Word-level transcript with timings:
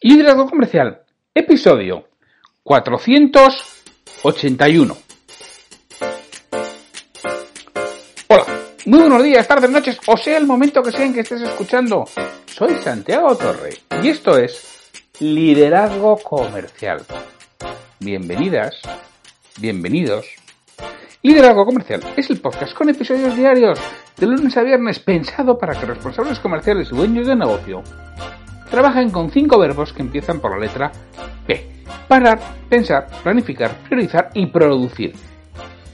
Liderazgo 0.00 0.48
Comercial, 0.48 1.00
episodio 1.34 2.06
481. 2.62 4.96
Hola, 8.28 8.44
muy 8.86 9.00
buenos 9.00 9.24
días, 9.24 9.48
tardes, 9.48 9.70
noches, 9.70 9.98
o 10.06 10.16
sea 10.16 10.38
el 10.38 10.46
momento 10.46 10.84
que 10.84 10.92
sea 10.92 11.04
en 11.04 11.14
que 11.14 11.22
estés 11.22 11.42
escuchando. 11.42 12.04
Soy 12.46 12.76
Santiago 12.76 13.36
Torre 13.36 13.70
y 14.00 14.10
esto 14.10 14.38
es 14.38 14.88
Liderazgo 15.18 16.16
Comercial. 16.18 17.04
Bienvenidas, 17.98 18.80
bienvenidos. 19.60 20.28
Liderazgo 21.22 21.66
Comercial 21.66 22.04
es 22.16 22.30
el 22.30 22.40
podcast 22.40 22.72
con 22.72 22.88
episodios 22.88 23.36
diarios 23.36 23.80
de 24.16 24.28
lunes 24.28 24.56
a 24.56 24.62
viernes 24.62 25.00
pensado 25.00 25.58
para 25.58 25.74
que 25.74 25.86
responsables 25.86 26.38
comerciales 26.38 26.92
y 26.92 26.94
dueños 26.94 27.26
de 27.26 27.34
negocio 27.34 27.82
trabajan 28.68 29.10
con 29.10 29.30
cinco 29.30 29.58
verbos 29.58 29.92
que 29.92 30.02
empiezan 30.02 30.40
por 30.40 30.52
la 30.52 30.58
letra 30.58 30.92
P. 31.46 31.84
Parar, 32.06 32.38
pensar, 32.68 33.06
planificar, 33.22 33.76
priorizar 33.88 34.30
y 34.34 34.46
producir. 34.46 35.14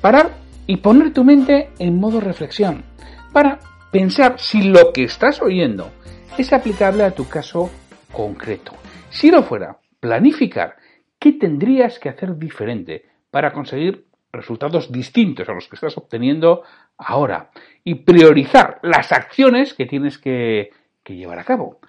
Parar 0.00 0.30
y 0.66 0.76
poner 0.78 1.12
tu 1.12 1.24
mente 1.24 1.70
en 1.78 1.98
modo 1.98 2.20
reflexión 2.20 2.84
para 3.32 3.58
pensar 3.90 4.38
si 4.38 4.62
lo 4.62 4.92
que 4.92 5.04
estás 5.04 5.40
oyendo 5.40 5.90
es 6.38 6.52
aplicable 6.52 7.04
a 7.04 7.12
tu 7.12 7.28
caso 7.28 7.70
concreto. 8.12 8.72
Si 9.10 9.30
no 9.30 9.42
fuera, 9.42 9.78
planificar 10.00 10.76
qué 11.18 11.32
tendrías 11.32 11.98
que 11.98 12.08
hacer 12.08 12.36
diferente 12.36 13.04
para 13.30 13.52
conseguir 13.52 14.06
resultados 14.32 14.90
distintos 14.90 15.48
a 15.48 15.52
los 15.52 15.68
que 15.68 15.76
estás 15.76 15.96
obteniendo 15.96 16.62
ahora 16.98 17.50
y 17.84 17.94
priorizar 17.96 18.80
las 18.82 19.12
acciones 19.12 19.74
que 19.74 19.86
tienes 19.86 20.18
que 20.18 20.70
llevar 21.06 21.38
a 21.38 21.44
cabo 21.44 21.80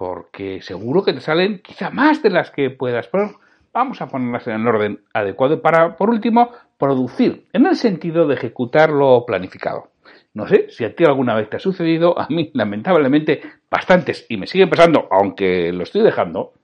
porque 0.00 0.62
seguro 0.62 1.04
que 1.04 1.12
te 1.12 1.20
salen 1.20 1.58
quizá 1.58 1.90
más 1.90 2.22
de 2.22 2.30
las 2.30 2.50
que 2.50 2.70
puedas, 2.70 3.06
pero 3.08 3.38
vamos 3.70 4.00
a 4.00 4.08
ponerlas 4.08 4.46
en 4.46 4.54
el 4.54 4.66
orden 4.66 5.00
adecuado 5.12 5.60
para, 5.60 5.94
por 5.98 6.08
último, 6.08 6.52
producir, 6.78 7.44
en 7.52 7.66
el 7.66 7.76
sentido 7.76 8.26
de 8.26 8.36
ejecutar 8.36 8.88
lo 8.88 9.26
planificado. 9.26 9.90
No 10.32 10.48
sé 10.48 10.70
si 10.70 10.86
a 10.86 10.96
ti 10.96 11.04
alguna 11.04 11.34
vez 11.34 11.50
te 11.50 11.58
ha 11.58 11.60
sucedido, 11.60 12.18
a 12.18 12.28
mí 12.30 12.50
lamentablemente 12.54 13.42
bastantes, 13.70 14.24
y 14.30 14.38
me 14.38 14.46
sigue 14.46 14.66
pasando, 14.66 15.06
aunque 15.10 15.70
lo 15.70 15.82
estoy 15.82 16.00
dejando, 16.00 16.54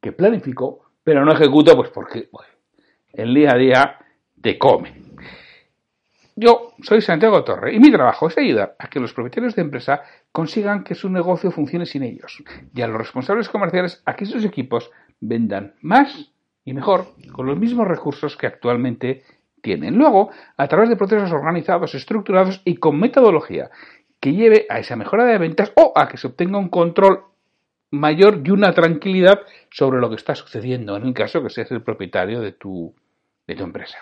que 0.00 0.12
planifico, 0.12 0.86
pero 1.04 1.22
no 1.22 1.34
ejecuto, 1.34 1.76
pues 1.76 1.90
porque 1.90 2.30
el 3.12 3.34
día 3.34 3.50
a 3.52 3.58
día 3.58 3.98
te 4.40 4.56
come. 4.56 5.05
Yo 6.38 6.74
soy 6.82 7.00
Santiago 7.00 7.44
Torre 7.44 7.74
y 7.74 7.80
mi 7.80 7.90
trabajo 7.90 8.28
es 8.28 8.36
ayudar 8.36 8.76
a 8.78 8.88
que 8.88 9.00
los 9.00 9.14
propietarios 9.14 9.56
de 9.56 9.62
empresa 9.62 10.02
consigan 10.32 10.84
que 10.84 10.94
su 10.94 11.08
negocio 11.08 11.50
funcione 11.50 11.86
sin 11.86 12.02
ellos 12.02 12.44
y 12.74 12.82
a 12.82 12.88
los 12.88 12.98
responsables 12.98 13.48
comerciales 13.48 14.02
a 14.04 14.16
que 14.16 14.26
sus 14.26 14.44
equipos 14.44 14.90
vendan 15.18 15.76
más 15.80 16.30
y 16.62 16.74
mejor 16.74 17.06
con 17.32 17.46
los 17.46 17.58
mismos 17.58 17.88
recursos 17.88 18.36
que 18.36 18.46
actualmente 18.46 19.22
tienen. 19.62 19.96
Luego, 19.96 20.30
a 20.58 20.68
través 20.68 20.90
de 20.90 20.96
procesos 20.96 21.32
organizados, 21.32 21.94
estructurados 21.94 22.60
y 22.66 22.76
con 22.76 23.00
metodología 23.00 23.70
que 24.20 24.34
lleve 24.34 24.66
a 24.68 24.78
esa 24.78 24.94
mejora 24.94 25.24
de 25.24 25.38
ventas 25.38 25.72
o 25.74 25.94
a 25.96 26.06
que 26.06 26.18
se 26.18 26.26
obtenga 26.26 26.58
un 26.58 26.68
control 26.68 27.24
mayor 27.90 28.42
y 28.44 28.50
una 28.50 28.74
tranquilidad 28.74 29.40
sobre 29.70 30.00
lo 30.00 30.10
que 30.10 30.16
está 30.16 30.34
sucediendo 30.34 30.98
en 30.98 31.04
el 31.04 31.14
caso 31.14 31.42
que 31.42 31.48
seas 31.48 31.70
el 31.72 31.82
propietario 31.82 32.42
de 32.42 32.52
tu, 32.52 32.94
de 33.46 33.54
tu 33.54 33.64
empresa. 33.64 34.00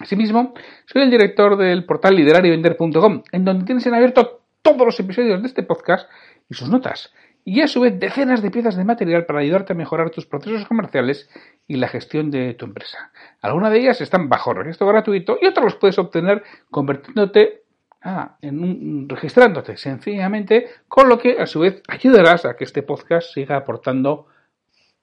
Asimismo, 0.00 0.54
soy 0.84 1.02
el 1.02 1.10
director 1.10 1.56
del 1.56 1.84
portal 1.84 2.16
liderarivender.com, 2.16 3.22
en 3.32 3.44
donde 3.44 3.64
tienes 3.64 3.86
en 3.86 3.94
abierto 3.94 4.42
todos 4.60 4.84
los 4.84 5.00
episodios 5.00 5.40
de 5.40 5.48
este 5.48 5.62
podcast 5.62 6.10
y 6.50 6.54
sus 6.54 6.68
notas, 6.68 7.12
y 7.44 7.60
a 7.60 7.68
su 7.68 7.80
vez 7.80 7.98
decenas 7.98 8.42
de 8.42 8.50
piezas 8.50 8.76
de 8.76 8.84
material 8.84 9.24
para 9.24 9.38
ayudarte 9.40 9.72
a 9.72 9.76
mejorar 9.76 10.10
tus 10.10 10.26
procesos 10.26 10.66
comerciales 10.66 11.30
y 11.66 11.76
la 11.76 11.88
gestión 11.88 12.30
de 12.30 12.54
tu 12.54 12.66
empresa. 12.66 13.12
Algunas 13.40 13.70
de 13.70 13.78
ellas 13.78 14.00
están 14.00 14.28
bajo 14.28 14.52
registro 14.52 14.86
gratuito 14.88 15.38
y 15.40 15.46
otras 15.46 15.64
los 15.64 15.76
puedes 15.76 15.98
obtener 15.98 16.42
convirtiéndote 16.70 17.62
ah, 18.02 18.36
en 18.42 18.62
un, 18.62 19.08
registrándote 19.08 19.76
sencillamente, 19.76 20.66
con 20.88 21.08
lo 21.08 21.18
que 21.18 21.40
a 21.40 21.46
su 21.46 21.60
vez 21.60 21.82
ayudarás 21.88 22.44
a 22.44 22.56
que 22.56 22.64
este 22.64 22.82
podcast 22.82 23.32
siga 23.32 23.56
aportando 23.56 24.26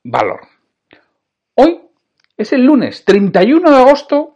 valor. 0.04 0.42
Hoy 1.56 1.80
es 2.36 2.52
el 2.52 2.66
lunes 2.66 3.06
31 3.06 3.72
de 3.72 3.78
agosto 3.78 4.33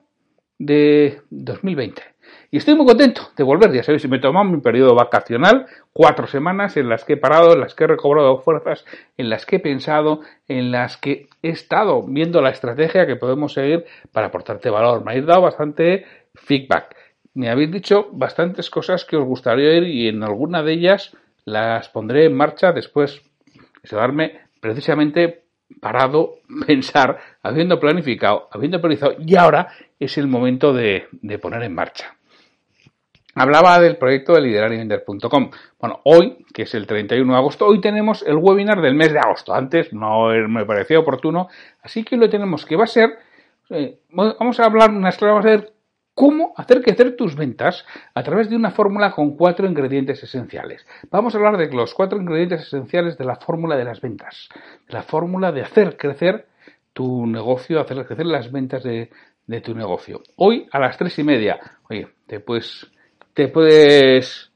de 0.59 1.22
2020. 1.29 2.01
Y 2.50 2.57
estoy 2.57 2.75
muy 2.75 2.85
contento 2.85 3.29
de 3.35 3.44
volver, 3.44 3.73
ya 3.73 3.84
sabéis, 3.84 4.07
me 4.07 4.18
he 4.18 4.22
tomado 4.22 4.45
mi 4.45 4.62
periodo 4.62 4.95
vacacional, 4.95 5.66
cuatro 5.91 6.28
semanas 6.28 6.78
en 6.78 6.88
las 6.88 7.03
que 7.03 7.13
he 7.13 7.18
parado, 7.18 7.53
en 7.53 7.59
las 7.59 7.75
que 7.75 7.84
he 7.84 7.88
recobrado 7.88 8.40
fuerzas, 8.40 8.85
en 9.17 9.29
las 9.29 9.46
que 9.46 9.57
he 9.57 9.59
pensado, 9.59 10.22
en 10.47 10.72
las 10.72 10.96
que 10.97 11.28
he 11.44 11.50
estado 11.50 12.03
viendo 12.03 12.41
la 12.41 12.50
estrategia 12.50 13.06
que 13.06 13.17
podemos 13.17 13.53
seguir 13.53 13.85
para 14.13 14.28
aportarte 14.28 14.69
valor. 14.69 15.03
Me 15.03 15.12
habéis 15.12 15.25
dado 15.25 15.41
bastante 15.41 16.06
feedback. 16.35 16.96
Me 17.34 17.50
habéis 17.50 17.72
dicho 17.72 18.07
bastantes 18.13 18.69
cosas 18.69 19.03
que 19.03 19.17
os 19.17 19.25
gustaría 19.25 19.69
oír 19.69 19.84
y 19.84 20.07
en 20.07 20.23
alguna 20.23 20.63
de 20.63 20.73
ellas 20.73 21.16
las 21.44 21.90
pondré 21.90 22.25
en 22.25 22.35
marcha 22.35 22.72
después 22.72 23.22
de 23.84 23.96
darme 23.96 24.40
precisamente 24.59 25.47
parado, 25.79 26.35
pensar, 26.67 27.17
habiendo 27.44 27.79
planificado, 27.79 28.47
habiendo 28.51 28.79
priorizado 28.79 29.16
y 29.19 29.35
ahora 29.35 29.67
es 30.00 30.17
el 30.17 30.28
momento 30.28 30.73
de, 30.73 31.07
poner 31.41 31.63
en 31.63 31.75
marcha. 31.75 32.16
Hablaba 33.35 33.79
del 33.79 33.97
proyecto 33.97 34.33
de 34.33 34.41
liderarivender.com. 34.41 35.51
Bueno, 35.79 36.00
hoy, 36.05 36.44
que 36.51 36.63
es 36.63 36.73
el 36.73 36.88
31 36.88 37.31
de 37.31 37.38
agosto, 37.38 37.67
hoy 37.67 37.79
tenemos 37.79 38.23
el 38.23 38.38
webinar 38.38 38.81
del 38.81 38.95
mes 38.95 39.13
de 39.13 39.19
agosto. 39.19 39.53
Antes 39.53 39.94
no 39.94 40.29
me 40.47 40.66
parecía 40.66 40.97
oportuno, 40.97 41.47
así 41.84 42.03
que 42.03 42.17
lo 42.17 42.29
tenemos 42.29 42.66
que 42.66 42.75
va 42.75 42.85
a 42.85 42.88
ser, 42.88 43.19
eh, 43.69 43.99
vamos 44.09 44.59
a 44.59 44.66
hablar 44.66 44.89
unas 44.89 45.19
vamos 45.19 45.45
a 45.45 45.49
ver 45.49 45.77
cómo 46.17 46.51
hacer 46.57 46.81
crecer 46.81 47.16
tus 47.16 47.35
ventas 47.35 47.85
a 48.16 48.23
través 48.23 48.50
de 48.50 48.55
una 48.55 48.72
fórmula 48.72 49.11
con 49.11 49.38
cuatro 49.38 49.67
ingredientes 49.67 50.23
esenciales. 50.23 50.83
Vamos 51.11 51.35
a 51.35 51.38
hablar 51.38 51.57
de 51.57 51.72
los 51.72 51.94
cuatro 51.94 52.19
ingredientes 52.19 52.61
esenciales 52.61 53.19
de 53.19 53.25
la 53.25 53.35
fórmula 53.35 53.78
de 53.78 53.85
las 53.85 54.01
ventas, 54.01 54.50
la 54.88 55.03
fórmula 55.03 55.51
de 55.51 55.61
hacer 55.61 55.95
crecer 55.95 56.47
tu 56.91 57.28
negocio, 57.28 57.79
hacer 57.79 58.03
crecer 58.03 58.25
las 58.25 58.51
ventas 58.51 58.81
de, 58.81 59.11
tu 59.61 59.75
negocio. 59.75 60.23
Hoy 60.38 60.67
a 60.72 60.79
las 60.79 60.97
tres 60.97 61.19
y 61.19 61.23
media, 61.23 61.59
oye, 61.88 62.07
te 62.25 62.39
puedes, 62.39 62.88
te 63.35 63.49
puedes 63.49 64.51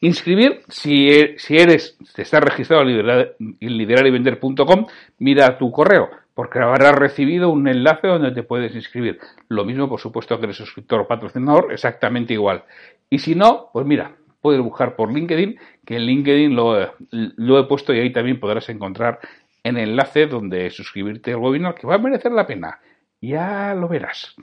inscribir. 0.00 0.60
Si, 0.68 1.08
e, 1.08 1.38
si 1.38 1.56
eres, 1.56 1.96
te 2.14 2.20
estás 2.20 2.42
registrado 2.42 2.82
en 2.82 3.48
liderarivender.com, 3.60 4.86
mira 5.20 5.56
tu 5.56 5.72
correo 5.72 6.10
porque 6.38 6.60
habrás 6.60 6.94
recibido 6.94 7.50
un 7.50 7.66
enlace 7.66 8.06
donde 8.06 8.30
te 8.30 8.44
puedes 8.44 8.72
inscribir. 8.72 9.18
Lo 9.48 9.64
mismo, 9.64 9.88
por 9.88 9.98
supuesto, 9.98 10.38
que 10.38 10.44
eres 10.44 10.56
suscriptor 10.56 11.00
o 11.00 11.08
patrocinador, 11.08 11.72
exactamente 11.72 12.32
igual. 12.32 12.62
Y 13.10 13.18
si 13.18 13.34
no, 13.34 13.70
pues 13.72 13.84
mira, 13.84 14.12
puedes 14.40 14.60
buscar 14.62 14.94
por 14.94 15.12
LinkedIn, 15.12 15.58
que 15.84 15.96
en 15.96 16.02
LinkedIn 16.02 16.54
lo, 16.54 16.80
he 16.80 17.64
puesto 17.64 17.92
y 17.92 17.98
ahí 17.98 18.12
también 18.12 18.38
podrás 18.38 18.68
encontrar 18.68 19.18
el 19.64 19.78
enlace 19.78 20.28
donde 20.28 20.70
suscribirte 20.70 21.32
al 21.32 21.38
webinar, 21.38 21.74
que 21.74 21.88
va 21.88 21.96
a 21.96 21.98
merecer 21.98 22.30
la 22.30 22.46
pena. 22.46 22.78
Ya 23.20 23.74
lo 23.74 23.88
verás. 23.88 24.36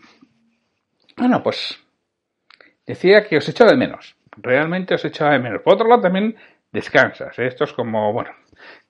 Bueno, 1.15 1.41
pues 1.41 1.81
decía 2.85 3.25
que 3.25 3.37
os 3.37 3.47
echaba 3.47 3.71
de 3.71 3.77
menos. 3.77 4.17
Realmente 4.35 4.95
os 4.95 5.05
echaba 5.05 5.31
de 5.31 5.39
menos. 5.39 5.61
Por 5.61 5.75
otro 5.75 5.87
lado, 5.87 6.01
también 6.01 6.35
descansas. 6.73 7.39
Esto 7.39 7.63
es 7.63 7.71
como, 7.71 8.11
bueno, 8.11 8.31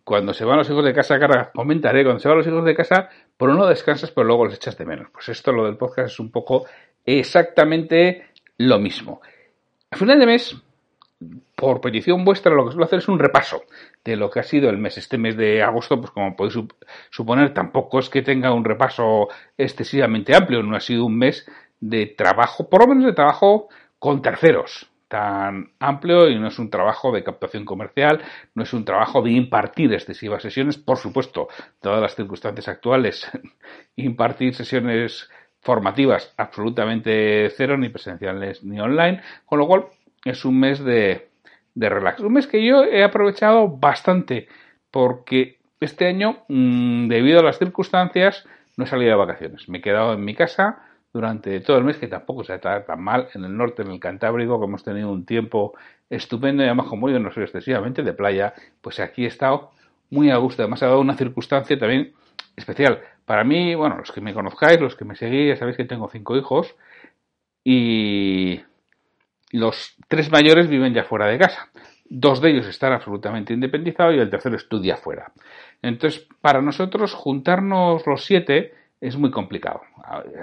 cuando 0.06 0.34
se 0.34 0.46
van 0.46 0.60
los 0.60 0.70
hijos 0.70 0.86
de 0.86 0.94
casa, 0.94 1.20
cara, 1.20 1.52
comentaré, 1.52 2.04
cuando 2.04 2.20
se 2.20 2.30
van 2.30 2.38
los 2.38 2.48
hijos 2.48 2.64
de 2.64 2.76
casa, 2.76 3.10
por 3.36 3.50
uno 3.50 3.66
descansas, 3.66 4.12
pero 4.12 4.28
luego 4.28 4.46
los 4.46 4.54
echas 4.54 4.78
de 4.78 4.86
menos. 4.86 5.10
Pues 5.12 5.28
esto, 5.30 5.52
lo 5.52 5.66
del 5.66 5.78
podcast, 5.78 6.14
es 6.14 6.20
un 6.20 6.32
poco 6.32 6.68
exactamente 7.04 8.28
lo 8.60 8.78
mismo. 8.78 9.20
A 9.90 9.98
final 9.98 10.20
de 10.20 10.28
mes, 10.28 10.56
por 11.56 11.82
petición 11.82 12.24
vuestra, 12.24 12.54
lo 12.54 12.66
que 12.66 12.72
suelo 12.72 12.86
hacer 12.86 13.00
es 13.00 13.08
un 13.08 13.18
repaso 13.18 13.64
de 14.04 14.16
lo 14.16 14.30
que 14.30 14.42
ha 14.42 14.44
sido 14.44 14.70
el 14.70 14.78
mes. 14.78 15.00
Este 15.00 15.18
mes 15.18 15.36
de 15.38 15.64
agosto, 15.64 16.00
pues 16.00 16.12
como 16.12 16.36
podéis 16.36 16.60
suponer, 17.10 17.52
tampoco 17.52 17.98
es 17.98 18.08
que 18.08 18.22
tenga 18.22 18.54
un 18.54 18.64
repaso 18.64 19.30
excesivamente 19.58 20.36
amplio, 20.36 20.62
no 20.62 20.76
ha 20.76 20.82
sido 20.82 21.06
un 21.06 21.18
mes 21.18 21.50
de 21.80 22.06
trabajo, 22.06 22.70
por 22.70 22.82
lo 22.82 22.88
menos 22.90 23.06
de 23.06 23.14
trabajo 23.14 23.70
con 23.98 24.22
terceros 24.22 24.88
tan 25.16 25.72
amplio 25.80 26.30
y 26.30 26.38
no 26.38 26.50
es 26.50 26.60
un 26.60 26.70
trabajo 26.70 27.14
de 27.14 27.24
captación 27.24 27.64
comercial, 27.64 28.22
no 28.54 28.64
es 28.64 28.74
un 28.74 28.84
trabajo 28.84 29.22
de 29.22 29.32
impartir 29.32 29.94
excesivas 29.94 30.42
sesiones, 30.42 30.78
por 30.78 30.98
supuesto, 30.98 31.48
todas 31.80 32.02
las 32.02 32.16
circunstancias 32.16 32.68
actuales, 32.68 33.26
impartir 33.96 34.54
sesiones 34.56 35.30
formativas 35.62 36.34
absolutamente 36.36 37.50
cero, 37.56 37.78
ni 37.78 37.88
presenciales 37.88 38.62
ni 38.66 38.78
online, 38.78 39.22
con 39.46 39.60
lo 39.60 39.68
cual 39.68 39.86
es 40.26 40.44
un 40.44 40.60
mes 40.60 40.84
de, 40.84 41.30
de 41.74 41.90
relax. 41.90 42.20
Un 42.20 42.34
mes 42.34 42.46
que 42.46 42.66
yo 42.66 42.84
he 42.84 43.02
aprovechado 43.02 43.70
bastante 43.70 44.50
porque 44.92 45.60
este 45.80 46.08
año, 46.08 46.44
mm, 46.50 47.08
debido 47.08 47.40
a 47.40 47.44
las 47.44 47.58
circunstancias, 47.58 48.46
no 48.76 48.84
he 48.84 48.88
salido 48.88 49.12
de 49.12 49.26
vacaciones. 49.26 49.70
Me 49.70 49.78
he 49.78 49.82
quedado 49.82 50.12
en 50.12 50.26
mi 50.26 50.36
casa, 50.36 50.84
durante 51.16 51.62
todo 51.62 51.78
el 51.78 51.86
mes, 51.86 51.96
que 51.96 52.10
tampoco 52.10 52.44
se 52.44 52.56
está 52.56 52.84
tan 52.84 53.02
mal 53.02 53.30
en 53.34 53.46
el 53.46 53.56
norte, 53.56 53.84
en 53.84 53.92
el 53.92 54.02
Cantábrico, 54.02 54.60
que 54.60 54.66
hemos 54.66 54.84
tenido 54.84 55.10
un 55.10 55.26
tiempo 55.26 55.74
estupendo 56.10 56.62
y 56.62 56.66
además 56.66 56.88
como 56.88 57.10
yo 57.10 57.20
no 57.20 57.32
soy 57.32 57.44
excesivamente 57.44 58.04
de 58.04 58.12
playa, 58.12 58.54
pues 58.82 59.00
aquí 59.00 59.24
he 59.24 59.28
estado 59.28 59.72
muy 60.10 60.30
a 60.30 60.36
gusto. 60.36 60.62
Además, 60.62 60.84
ha 60.84 60.88
dado 60.88 61.00
una 61.00 61.16
circunstancia 61.16 61.80
también 61.80 62.12
especial. 62.58 63.00
Para 63.24 63.46
mí, 63.46 63.76
bueno, 63.76 63.98
los 63.98 64.12
que 64.12 64.20
me 64.20 64.34
conozcáis, 64.34 64.78
los 64.82 64.98
que 64.98 65.06
me 65.06 65.16
seguís, 65.16 65.48
ya 65.48 65.56
sabéis 65.56 65.78
que 65.78 65.86
tengo 65.86 66.10
cinco 66.10 66.36
hijos 66.36 66.76
y 67.64 68.60
los 69.54 69.96
tres 70.10 70.30
mayores 70.30 70.68
viven 70.68 70.94
ya 70.94 71.06
fuera 71.06 71.28
de 71.28 71.38
casa. 71.38 71.70
Dos 72.10 72.42
de 72.42 72.52
ellos 72.52 72.68
están 72.68 72.92
absolutamente 72.92 73.54
independizados 73.54 74.16
y 74.16 74.20
el 74.20 74.30
tercero 74.30 74.58
estudia 74.58 74.98
fuera. 74.98 75.32
Entonces, 75.82 76.28
para 76.42 76.62
nosotros 76.62 77.14
juntarnos 77.14 78.06
los 78.06 78.26
siete 78.26 78.74
es 79.02 79.18
muy 79.18 79.32
complicado. 79.32 79.82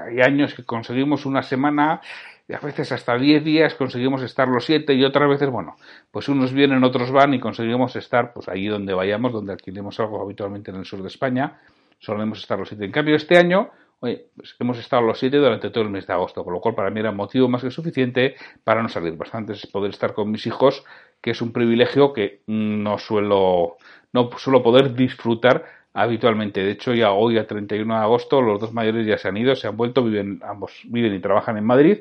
Hay 0.07 0.21
años 0.21 0.55
que 0.55 0.65
conseguimos 0.65 1.27
una 1.27 1.43
semana, 1.43 2.01
y 2.49 2.55
a 2.55 2.59
veces 2.59 2.93
hasta 2.93 3.17
diez 3.17 3.45
días 3.45 3.75
conseguimos 3.75 4.23
estar 4.23 4.49
los 4.49 4.65
siete 4.65 4.95
y 4.95 5.05
otras 5.05 5.29
veces, 5.29 5.49
bueno, 5.49 5.77
pues 6.11 6.29
unos 6.29 6.53
vienen, 6.53 6.85
otros 6.85 7.11
van 7.11 7.35
y 7.35 7.41
conseguimos 7.41 7.97
estar 7.97 8.33
pues 8.33 8.49
allí 8.49 8.67
donde 8.67 8.95
vayamos, 8.95 9.33
donde 9.33 9.53
alquilemos 9.53 9.99
algo 10.01 10.21
habitualmente 10.21 10.71
en 10.71 10.79
el 10.79 10.85
sur 10.85 11.01
de 11.03 11.09
España, 11.09 11.61
solemos 11.99 12.41
estar 12.41 12.59
los 12.59 12.69
siete. 12.69 12.85
En 12.85 12.93
cambio, 12.93 13.17
este 13.17 13.39
año 13.39 13.71
Oye, 14.05 14.27
pues 14.35 14.57
hemos 14.59 14.81
estado 14.81 15.03
los 15.03 15.21
siete 15.21 15.37
durante 15.37 15.71
todo 15.71 15.85
el 15.85 15.91
mes 15.91 16.09
de 16.09 16.13
agosto, 16.13 16.43
con 16.43 16.53
lo 16.53 16.61
cual 16.61 16.75
para 16.75 16.91
mí 16.91 16.99
era 16.99 17.13
motivo 17.13 17.49
más 17.49 17.63
que 17.63 17.71
suficiente 17.71 18.35
para 18.65 18.83
no 18.83 18.89
salir 18.89 19.17
bastante, 19.17 19.53
es 19.53 19.65
poder 19.69 19.93
estar 19.93 20.13
con 20.13 20.29
mis 20.29 20.45
hijos, 20.45 20.85
que 21.21 21.31
es 21.31 21.41
un 21.41 21.53
privilegio 21.53 22.13
que 22.13 22.43
no 22.49 22.99
suelo, 22.99 23.77
no 24.13 24.29
suelo 24.39 24.61
poder 24.61 24.95
disfrutar 24.97 25.67
habitualmente. 25.95 26.63
De 26.63 26.73
hecho, 26.73 26.95
ya 26.95 27.13
hoy, 27.13 27.39
a 27.39 27.47
31 27.47 27.95
de 27.95 28.01
agosto, 28.01 28.41
los 28.43 28.61
dos 28.61 28.73
mayores 28.73 29.07
ya 29.07 29.19
se 29.19 29.29
han 29.29 29.37
ido, 29.37 29.55
se 29.57 29.69
han 29.69 29.77
vuelto, 29.77 30.05
viven, 30.05 30.41
ambos 30.45 30.81
viven 30.85 31.15
y 31.15 31.21
trabajan 31.21 31.57
en 31.57 31.65
Madrid, 31.65 31.99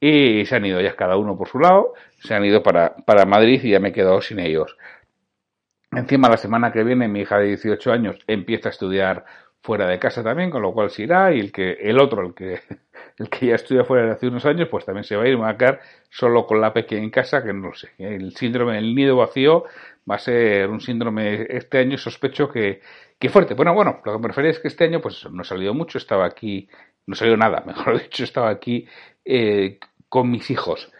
y 0.00 0.44
se 0.46 0.56
han 0.56 0.66
ido 0.66 0.80
ya 0.80 0.96
cada 0.96 1.16
uno 1.16 1.36
por 1.36 1.48
su 1.48 1.58
lado, 1.58 1.94
se 2.20 2.34
han 2.34 2.44
ido 2.44 2.62
para, 2.62 2.96
para 2.96 3.24
Madrid 3.24 3.60
y 3.62 3.70
ya 3.70 3.80
me 3.80 3.90
he 3.90 3.92
quedado 3.92 4.20
sin 4.20 4.40
ellos. 4.40 4.76
Encima, 5.92 6.28
la 6.28 6.38
semana 6.38 6.72
que 6.72 6.82
viene, 6.84 7.06
mi 7.08 7.20
hija 7.20 7.38
de 7.38 7.48
18 7.48 7.92
años 7.92 8.18
empieza 8.26 8.68
a 8.68 8.72
estudiar 8.72 9.24
fuera 9.62 9.86
de 9.86 9.98
casa 9.98 10.22
también, 10.22 10.50
con 10.50 10.62
lo 10.62 10.72
cual 10.72 10.90
se 10.90 11.04
irá 11.04 11.32
y 11.32 11.38
el 11.38 11.52
que 11.52 11.72
el 11.72 12.00
otro, 12.00 12.26
el 12.26 12.34
que 12.34 12.60
el 13.18 13.28
que 13.28 13.46
ya 13.46 13.54
estudia 13.54 13.84
fuera 13.84 14.06
de 14.06 14.12
hace 14.12 14.26
unos 14.26 14.44
años, 14.44 14.68
pues 14.68 14.84
también 14.84 15.04
se 15.04 15.16
va 15.16 15.24
a 15.24 15.28
ir, 15.28 15.40
va 15.40 15.50
a 15.50 15.56
quedar 15.56 15.80
solo 16.10 16.46
con 16.46 16.60
la 16.60 16.72
pequeña 16.72 17.04
en 17.04 17.10
casa, 17.10 17.42
que 17.42 17.52
no 17.52 17.68
lo 17.68 17.74
sé. 17.74 17.90
El 17.98 18.34
síndrome 18.36 18.74
del 18.74 18.94
nido 18.94 19.16
vacío 19.16 19.64
va 20.10 20.16
a 20.16 20.18
ser 20.18 20.68
un 20.68 20.80
síndrome 20.80 21.46
este 21.48 21.78
año, 21.78 21.98
sospecho 21.98 22.48
que, 22.50 22.80
que 23.18 23.28
fuerte. 23.28 23.54
Bueno, 23.54 23.74
bueno, 23.74 24.00
lo 24.04 24.12
que 24.12 24.18
me 24.18 24.28
refería 24.28 24.50
es 24.50 24.58
que 24.58 24.68
este 24.68 24.84
año, 24.84 25.00
pues 25.00 25.28
no 25.30 25.42
ha 25.42 25.44
salido 25.44 25.74
mucho, 25.74 25.98
estaba 25.98 26.26
aquí, 26.26 26.68
no 27.06 27.14
salió 27.14 27.36
nada, 27.36 27.62
mejor 27.66 28.00
dicho, 28.00 28.24
estaba 28.24 28.50
aquí 28.50 28.86
eh, 29.24 29.78
con 30.08 30.30
mis 30.30 30.50
hijos 30.50 30.90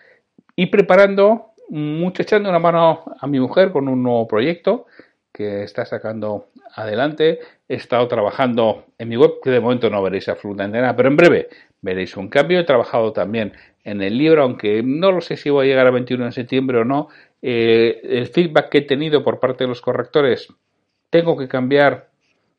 y 0.57 0.67
preparando, 0.67 1.53
mucho 1.69 2.23
echando 2.23 2.49
una 2.49 2.59
mano 2.59 3.05
a 3.19 3.27
mi 3.27 3.41
mujer 3.41 3.73
con 3.73 3.89
un 3.89 4.03
nuevo 4.03 4.29
proyecto 4.29 4.87
que 5.33 5.63
está 5.63 5.87
sacando 5.87 6.49
adelante. 6.75 7.41
He 7.69 7.77
estado 7.77 8.07
trabajando 8.09 8.85
en 8.99 9.09
mi 9.09 9.17
web, 9.17 9.41
que 9.43 9.51
de 9.51 9.61
momento 9.61 9.89
no 9.89 10.03
veréis 10.03 10.29
absolutamente 10.29 10.79
nada, 10.81 10.95
pero 10.95 11.09
en 11.09 11.17
breve 11.17 11.49
veréis 11.81 12.17
un 12.17 12.29
cambio. 12.29 12.61
He 12.61 12.65
trabajado 12.65 13.13
también 13.13 13.55
en 13.85 14.03
el 14.03 14.19
libro, 14.19 14.43
aunque 14.43 14.83
no 14.83 15.11
lo 15.11 15.21
sé 15.21 15.37
si 15.37 15.51
voy 15.51 15.67
a 15.67 15.71
llegar 15.71 15.87
a 15.87 15.91
21 15.91 16.27
de 16.27 16.33
septiembre 16.33 16.79
o 16.79 16.85
no. 16.85 17.09
Eh, 17.43 18.01
el 18.05 18.29
feedback 18.29 18.69
que 18.69 18.79
he 18.79 18.83
tenido 18.83 19.25
por 19.25 19.41
parte 19.41 19.65
de 19.65 19.69
los 19.69 19.81
correctores, 19.81 20.49
tengo 21.11 21.37
que 21.37 21.49
cambiar 21.49 22.09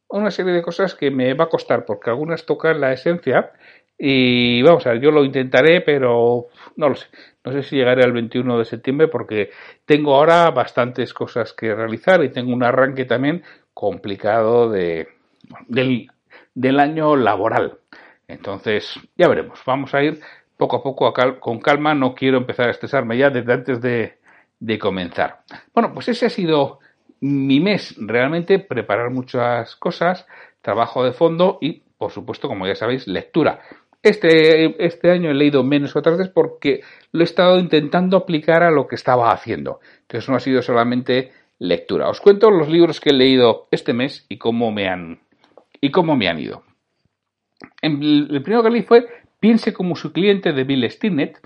una 0.09 0.30
serie 0.30 0.51
de 0.53 0.62
cosas 0.62 0.94
que 0.94 1.09
me 1.09 1.33
va 1.33 1.45
a 1.45 1.50
costar, 1.50 1.85
porque 1.85 2.09
algunas 2.09 2.45
tocan 2.45 2.80
la 2.80 2.94
esencia. 2.94 3.51
Y 3.97 4.62
vamos 4.62 4.85
a 4.85 4.91
ver, 4.91 5.01
yo 5.01 5.12
lo 5.12 5.24
intentaré, 5.24 5.81
pero 5.81 6.47
no 6.75 6.89
lo 6.89 6.95
sé. 6.95 7.07
No 7.44 7.51
sé 7.51 7.63
si 7.63 7.77
llegaré 7.77 8.03
al 8.03 8.12
21 8.12 8.57
de 8.57 8.65
septiembre 8.65 9.07
porque 9.07 9.51
tengo 9.85 10.15
ahora 10.15 10.50
bastantes 10.51 11.13
cosas 11.13 11.53
que 11.53 11.74
realizar 11.74 12.24
y 12.24 12.30
tengo 12.30 12.53
un 12.53 12.63
arranque 12.63 13.06
también 13.06 13.44
complicado 13.74 14.69
de, 14.69 15.07
del, 15.68 16.80
año 16.80 17.15
laboral. 17.15 17.80
Entonces, 18.27 19.00
ya 19.18 19.27
veremos. 19.27 19.59
Vamos 19.65 19.94
a 19.94 20.03
ir 20.03 20.19
poco 20.57 20.77
a 20.77 20.83
poco 20.83 21.13
con 21.39 21.59
calma. 21.59 21.94
No 21.94 22.13
quiero 22.13 22.38
empezar 22.38 22.68
a 22.68 22.71
estresarme 22.71 23.18
ya 23.18 23.30
desde 23.30 23.53
antes 23.53 23.81
de, 23.81 24.18
de 24.63 24.80
comenzar. 24.80 25.42
Bueno, 25.74 25.94
pues 25.94 26.07
ese 26.07 26.25
ha 26.25 26.30
sido 26.30 26.80
mi 27.19 27.60
mes. 27.60 27.95
Realmente 27.98 28.60
preparar 28.60 29.12
muchas 29.12 29.75
cosas, 29.75 30.25
trabajo 30.62 31.04
de 31.04 31.12
fondo 31.12 31.57
y, 31.60 31.83
por 31.98 32.12
supuesto, 32.12 32.48
como 32.48 32.65
ya 32.65 32.75
sabéis, 32.75 33.06
lectura. 33.06 33.60
Este, 34.01 34.86
este 34.86 35.12
año 35.12 35.31
he 35.31 35.33
leído 35.33 35.63
menos 35.63 35.95
otras 35.95 36.18
veces 36.18 36.31
porque 36.33 36.81
lo 37.12 37.21
he 37.21 37.24
estado 37.25 37.60
intentando 37.60 38.15
aplicar 38.15 38.63
a 38.63 38.71
lo 38.71 38.88
que 38.88 38.95
estaba 38.95 39.31
haciendo. 39.31 39.81
Entonces 40.01 40.30
no 40.30 40.38
ha 40.38 40.39
sido 40.39 40.62
solamente 40.62 41.33
lectura. 41.59 42.09
Os 42.09 42.21
cuento 42.21 42.50
los 42.50 42.69
libros 42.69 43.01
que 43.01 43.09
he 43.09 43.13
leído 43.13 43.68
este 43.69 43.92
mes 43.92 44.25
y 44.30 44.38
cómo 44.38 44.71
me 44.71 44.88
han, 44.88 45.19
y 45.81 45.92
cómo 45.92 46.16
me 46.16 46.30
han 46.30 46.39
ido. 46.39 46.63
El 47.81 48.42
primero 48.44 48.63
que 48.63 48.69
leí 48.69 48.83
fue 48.83 49.07
Piense 49.42 49.74
como 49.74 49.98
su 49.98 50.13
cliente 50.13 50.54
de 50.54 50.63
Bill 50.63 50.89
Stinnett, 50.89 51.38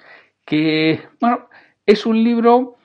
que 0.46 1.02
bueno, 1.20 1.50
es 1.84 2.06
un 2.06 2.24
libro 2.24 2.77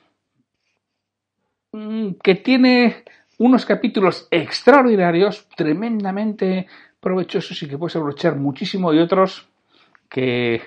que 2.23 2.35
tiene 2.35 3.05
unos 3.39 3.65
capítulos 3.65 4.29
extraordinarios, 4.31 5.49
tremendamente 5.57 6.67
provechosos 7.01 7.61
y 7.63 7.69
que 7.69 7.79
puedes 7.79 7.97
aprovechar 7.97 8.37
muchísimo 8.37 8.93
y 8.93 8.99
otros 8.99 9.49
que 10.09 10.63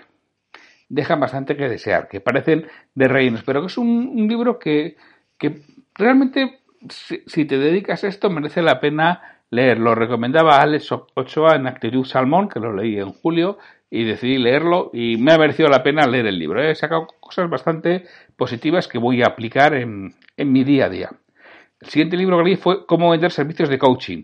dejan 0.90 1.19
bastante 1.19 1.56
que 1.56 1.69
desear, 1.69 2.07
que 2.07 2.22
parecen 2.22 2.68
de 2.94 3.07
reinos, 3.07 3.44
pero 3.44 3.62
que 3.62 3.68
es 3.68 3.78
un, 3.78 4.28
libro 4.28 4.60
que, 4.60 4.98
realmente, 5.94 6.60
si, 6.90 7.46
te 7.46 7.57
dedicas 7.57 8.04
a 8.04 8.07
esto, 8.07 8.30
merece 8.30 8.62
la 8.62 8.80
pena 8.80 9.42
leer. 9.50 9.80
Lo 9.80 9.96
recomendaba 9.96 10.57
Alex 10.57 10.92
Ochoa 11.13 11.56
en 11.56 11.68
Actitud 11.68 12.06
Salmón, 12.06 12.50
que 12.50 12.60
lo 12.60 12.74
leí 12.74 12.98
en 12.98 13.12
julio, 13.12 13.57
y 13.89 14.03
decidí 14.03 14.37
leerlo 14.37 14.89
y 14.93 15.17
me 15.17 15.33
ha 15.33 15.37
merecido 15.37 15.69
la 15.69 15.83
pena 15.83 16.07
leer 16.07 16.27
el 16.27 16.39
libro. 16.39 16.61
He 16.61 16.75
sacado 16.75 17.07
cosas 17.19 17.49
bastante 17.49 18.05
positivas 18.35 18.87
que 18.87 18.97
voy 18.97 19.21
a 19.21 19.27
aplicar 19.27 19.73
en, 19.73 20.15
en 20.37 20.51
mi 20.51 20.63
día 20.63 20.85
a 20.85 20.89
día. 20.89 21.11
El 21.79 21.89
siguiente 21.89 22.17
libro 22.17 22.37
que 22.37 22.43
leí 22.43 22.55
fue 22.55 22.85
Cómo 22.85 23.11
vender 23.11 23.31
servicios 23.31 23.69
de 23.69 23.77
coaching 23.77 24.23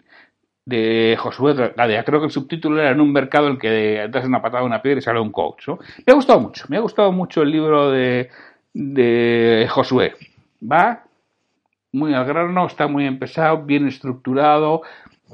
de 0.66 1.16
Josué 1.20 1.54
Gadea. 1.76 2.04
Creo 2.04 2.20
que 2.20 2.28
el 2.28 2.32
subtítulo 2.32 2.80
era 2.80 2.92
en 2.92 3.02
un 3.02 3.12
mercado 3.12 3.48
en 3.48 3.58
que 3.58 4.08
das 4.10 4.26
una 4.26 4.42
patada 4.42 4.64
a 4.64 4.66
una 4.66 4.82
piedra 4.82 5.00
y 5.00 5.02
sale 5.02 5.20
un 5.20 5.32
coach. 5.32 5.68
Me 5.68 6.12
ha 6.12 6.14
gustado 6.14 6.40
mucho, 6.40 6.66
me 6.70 6.78
ha 6.78 6.82
gustado 6.82 7.12
mucho 7.12 7.42
el 7.42 7.52
libro 7.52 7.92
de, 7.92 8.30
de 8.74 9.68
Josué. 9.70 10.14
Va 10.62 11.04
muy 11.94 12.14
al 12.14 12.26
grano, 12.26 12.68
está 12.68 12.88
muy 12.88 13.06
empezado, 13.06 13.64
bien 13.64 13.88
estructurado. 13.88 14.82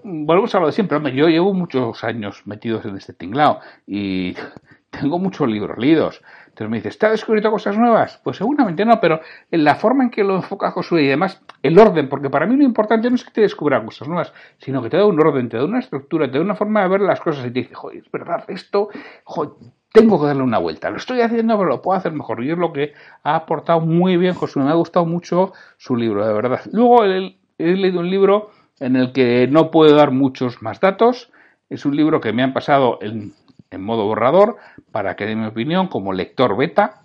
Volvemos 0.03 0.53
a 0.55 0.59
lo 0.59 0.67
de 0.67 0.71
siempre. 0.71 0.97
Hombre, 0.97 1.13
yo 1.13 1.27
llevo 1.27 1.53
muchos 1.53 2.03
años 2.03 2.41
metidos 2.45 2.85
en 2.85 2.97
este 2.97 3.13
tinglao 3.13 3.59
y 3.85 4.35
tengo 4.89 5.19
muchos 5.19 5.47
libros 5.47 5.77
leídos. 5.77 6.21
Entonces 6.47 6.71
me 6.71 6.77
dice, 6.77 6.89
¿está 6.89 7.11
descubriendo 7.11 7.51
cosas 7.51 7.77
nuevas? 7.77 8.19
Pues 8.23 8.37
seguramente 8.37 8.83
no, 8.83 8.99
pero 8.99 9.21
en 9.51 9.63
la 9.63 9.75
forma 9.75 10.03
en 10.03 10.09
que 10.09 10.23
lo 10.23 10.37
enfoca 10.37 10.71
Josué 10.71 11.03
y 11.03 11.07
además 11.07 11.39
el 11.61 11.77
orden, 11.77 12.09
porque 12.09 12.31
para 12.31 12.47
mí 12.47 12.55
lo 12.55 12.63
importante 12.63 13.09
no 13.09 13.15
es 13.15 13.23
que 13.23 13.29
te 13.29 13.41
descubra 13.41 13.85
cosas 13.85 14.07
nuevas, 14.07 14.33
sino 14.57 14.81
que 14.81 14.89
te 14.89 14.97
da 14.97 15.05
un 15.05 15.19
orden, 15.19 15.49
te 15.49 15.57
da 15.57 15.65
una 15.65 15.77
estructura, 15.77 16.31
te 16.31 16.39
da 16.39 16.43
una 16.43 16.55
forma 16.55 16.81
de 16.81 16.87
ver 16.87 17.01
las 17.01 17.19
cosas 17.19 17.45
y 17.45 17.51
te 17.51 17.59
dice, 17.59 17.75
joder, 17.75 17.99
es 17.99 18.11
verdad, 18.11 18.43
esto, 18.47 18.89
joder, 19.23 19.51
tengo 19.93 20.19
que 20.19 20.25
darle 20.25 20.41
una 20.41 20.57
vuelta. 20.57 20.89
Lo 20.89 20.97
estoy 20.97 21.21
haciendo, 21.21 21.57
pero 21.57 21.69
lo 21.69 21.81
puedo 21.83 21.97
hacer 21.97 22.11
mejor. 22.11 22.43
Y 22.43 22.49
es 22.49 22.57
lo 22.57 22.73
que 22.73 22.93
ha 23.21 23.35
aportado 23.35 23.81
muy 23.81 24.17
bien 24.17 24.33
Josué. 24.33 24.63
Me 24.63 24.71
ha 24.71 24.73
gustado 24.73 25.05
mucho 25.05 25.53
su 25.77 25.95
libro, 25.95 26.25
de 26.25 26.33
verdad. 26.33 26.61
Luego 26.71 27.03
he 27.03 27.35
leído 27.57 27.99
un 27.99 28.09
libro 28.09 28.49
en 28.79 28.95
el 28.95 29.11
que 29.11 29.47
no 29.47 29.71
puedo 29.71 29.95
dar 29.95 30.11
muchos 30.11 30.61
más 30.61 30.79
datos. 30.79 31.31
Es 31.69 31.85
un 31.85 31.95
libro 31.95 32.21
que 32.21 32.33
me 32.33 32.43
han 32.43 32.53
pasado 32.53 32.99
en 33.01 33.33
en 33.71 33.81
modo 33.81 34.05
borrador 34.05 34.57
para 34.91 35.15
que 35.15 35.25
dé 35.25 35.35
mi 35.35 35.45
opinión 35.45 35.87
como 35.87 36.13
lector 36.13 36.57
beta 36.57 37.01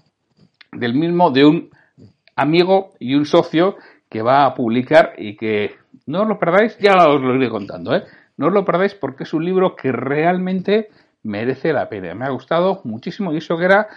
del 0.71 0.95
mismo 0.95 1.31
de 1.31 1.45
un 1.45 1.71
amigo 2.37 2.93
y 2.99 3.14
un 3.14 3.26
socio 3.26 3.76
que 4.09 4.23
va 4.23 4.45
a 4.45 4.55
publicar 4.55 5.14
y 5.19 5.37
que 5.37 5.75
no 6.07 6.23
os 6.23 6.29
lo 6.29 6.38
perdáis, 6.38 6.76
ya 6.79 6.95
os 7.09 7.21
lo 7.21 7.35
iré 7.35 7.49
contando, 7.49 7.95
¿eh? 7.95 8.05
no 8.37 8.49
os 8.49 8.52
lo 8.52 8.64
perdáis 8.64 8.95
porque 8.95 9.25
es 9.25 9.35
un 9.35 9.45
libro 9.45 9.76
que 9.76 9.93
realmente 9.93 10.88
merece 11.23 11.73
la 11.73 11.88
pena. 11.88 12.14
Me 12.14 12.25
ha 12.25 12.31
gustado 12.31 12.81
muchísimo 12.85 13.33
y 13.33 13.38
eso 13.38 13.57
que 13.57 13.64
era 13.64 13.88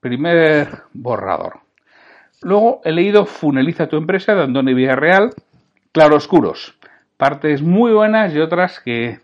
primer 0.00 0.84
borrador. 0.92 1.60
Luego 2.40 2.80
he 2.84 2.92
leído 2.92 3.24
Funeliza 3.26 3.88
tu 3.88 3.96
empresa 3.96 4.34
de 4.34 4.42
Andoni 4.42 4.74
Villarreal, 4.74 5.30
Claroscuros, 5.92 6.76
partes 7.22 7.62
muy 7.62 7.92
buenas 7.92 8.34
y 8.34 8.40
otras 8.40 8.80
que, 8.80 9.20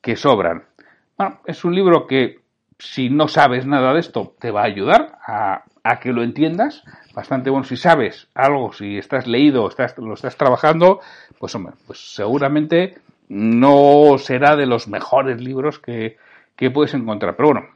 que 0.00 0.16
sobran. 0.16 0.64
Bueno, 1.16 1.38
es 1.46 1.64
un 1.64 1.76
libro 1.76 2.08
que 2.08 2.40
si 2.76 3.08
no 3.08 3.28
sabes 3.28 3.64
nada 3.66 3.94
de 3.94 4.00
esto 4.00 4.34
te 4.40 4.50
va 4.50 4.62
a 4.62 4.64
ayudar 4.64 5.16
a, 5.24 5.62
que 6.00 6.12
lo 6.12 6.24
entiendas. 6.24 6.82
Bastante 7.14 7.48
bueno 7.50 7.62
si 7.62 7.76
sabes 7.76 8.26
algo, 8.34 8.72
si 8.72 8.98
estás 8.98 9.28
leído, 9.28 9.68
estás, 9.68 9.96
lo 9.96 10.14
estás 10.14 10.36
trabajando, 10.36 10.98
pues 11.38 11.54
hombre, 11.54 11.74
pues 11.86 12.16
seguramente 12.16 12.98
no 13.28 14.18
será 14.18 14.56
de 14.56 14.66
los 14.66 14.88
mejores 14.88 15.40
libros 15.40 15.78
que, 15.78 16.16
que 16.56 16.72
puedes 16.72 16.94
encontrar. 16.94 17.36
Pero 17.36 17.50
bueno, 17.52 17.68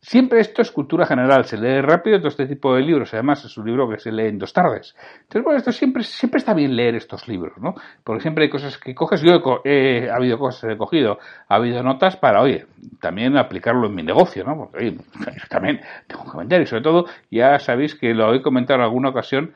Siempre 0.00 0.40
esto 0.40 0.62
es 0.62 0.70
cultura 0.70 1.06
general, 1.06 1.44
se 1.44 1.56
lee 1.56 1.80
rápido 1.80 2.18
todo 2.18 2.28
este 2.28 2.46
tipo 2.46 2.74
de 2.74 2.82
libros, 2.82 3.12
además 3.14 3.44
es 3.44 3.58
un 3.58 3.66
libro 3.66 3.88
que 3.90 3.98
se 3.98 4.12
lee 4.12 4.28
en 4.28 4.38
dos 4.38 4.52
tardes. 4.52 4.94
Entonces, 5.22 5.42
bueno, 5.42 5.58
esto 5.58 5.72
siempre, 5.72 6.04
siempre 6.04 6.38
está 6.38 6.54
bien 6.54 6.76
leer 6.76 6.94
estos 6.94 7.26
libros, 7.26 7.58
¿no? 7.58 7.74
Porque 8.04 8.22
siempre 8.22 8.44
hay 8.44 8.50
cosas 8.50 8.78
que 8.78 8.94
coges, 8.94 9.20
yo 9.22 9.40
he, 9.64 10.08
ha 10.08 10.14
habido 10.14 10.38
cosas 10.38 10.60
que 10.60 10.74
he 10.74 10.78
cogido, 10.78 11.18
ha 11.48 11.56
habido 11.56 11.82
notas 11.82 12.16
para, 12.16 12.40
oye, 12.40 12.66
también 13.00 13.36
aplicarlo 13.36 13.88
en 13.88 13.94
mi 13.96 14.04
negocio, 14.04 14.44
¿no? 14.44 14.56
Porque 14.56 14.78
oye, 14.78 14.98
también 15.50 15.80
tengo 16.06 16.22
un 16.22 16.30
comentario, 16.30 16.66
sobre 16.66 16.82
todo, 16.82 17.06
ya 17.30 17.58
sabéis 17.58 17.96
que 17.96 18.14
lo 18.14 18.32
he 18.34 18.40
comentado 18.40 18.78
en 18.78 18.84
alguna 18.84 19.08
ocasión, 19.08 19.54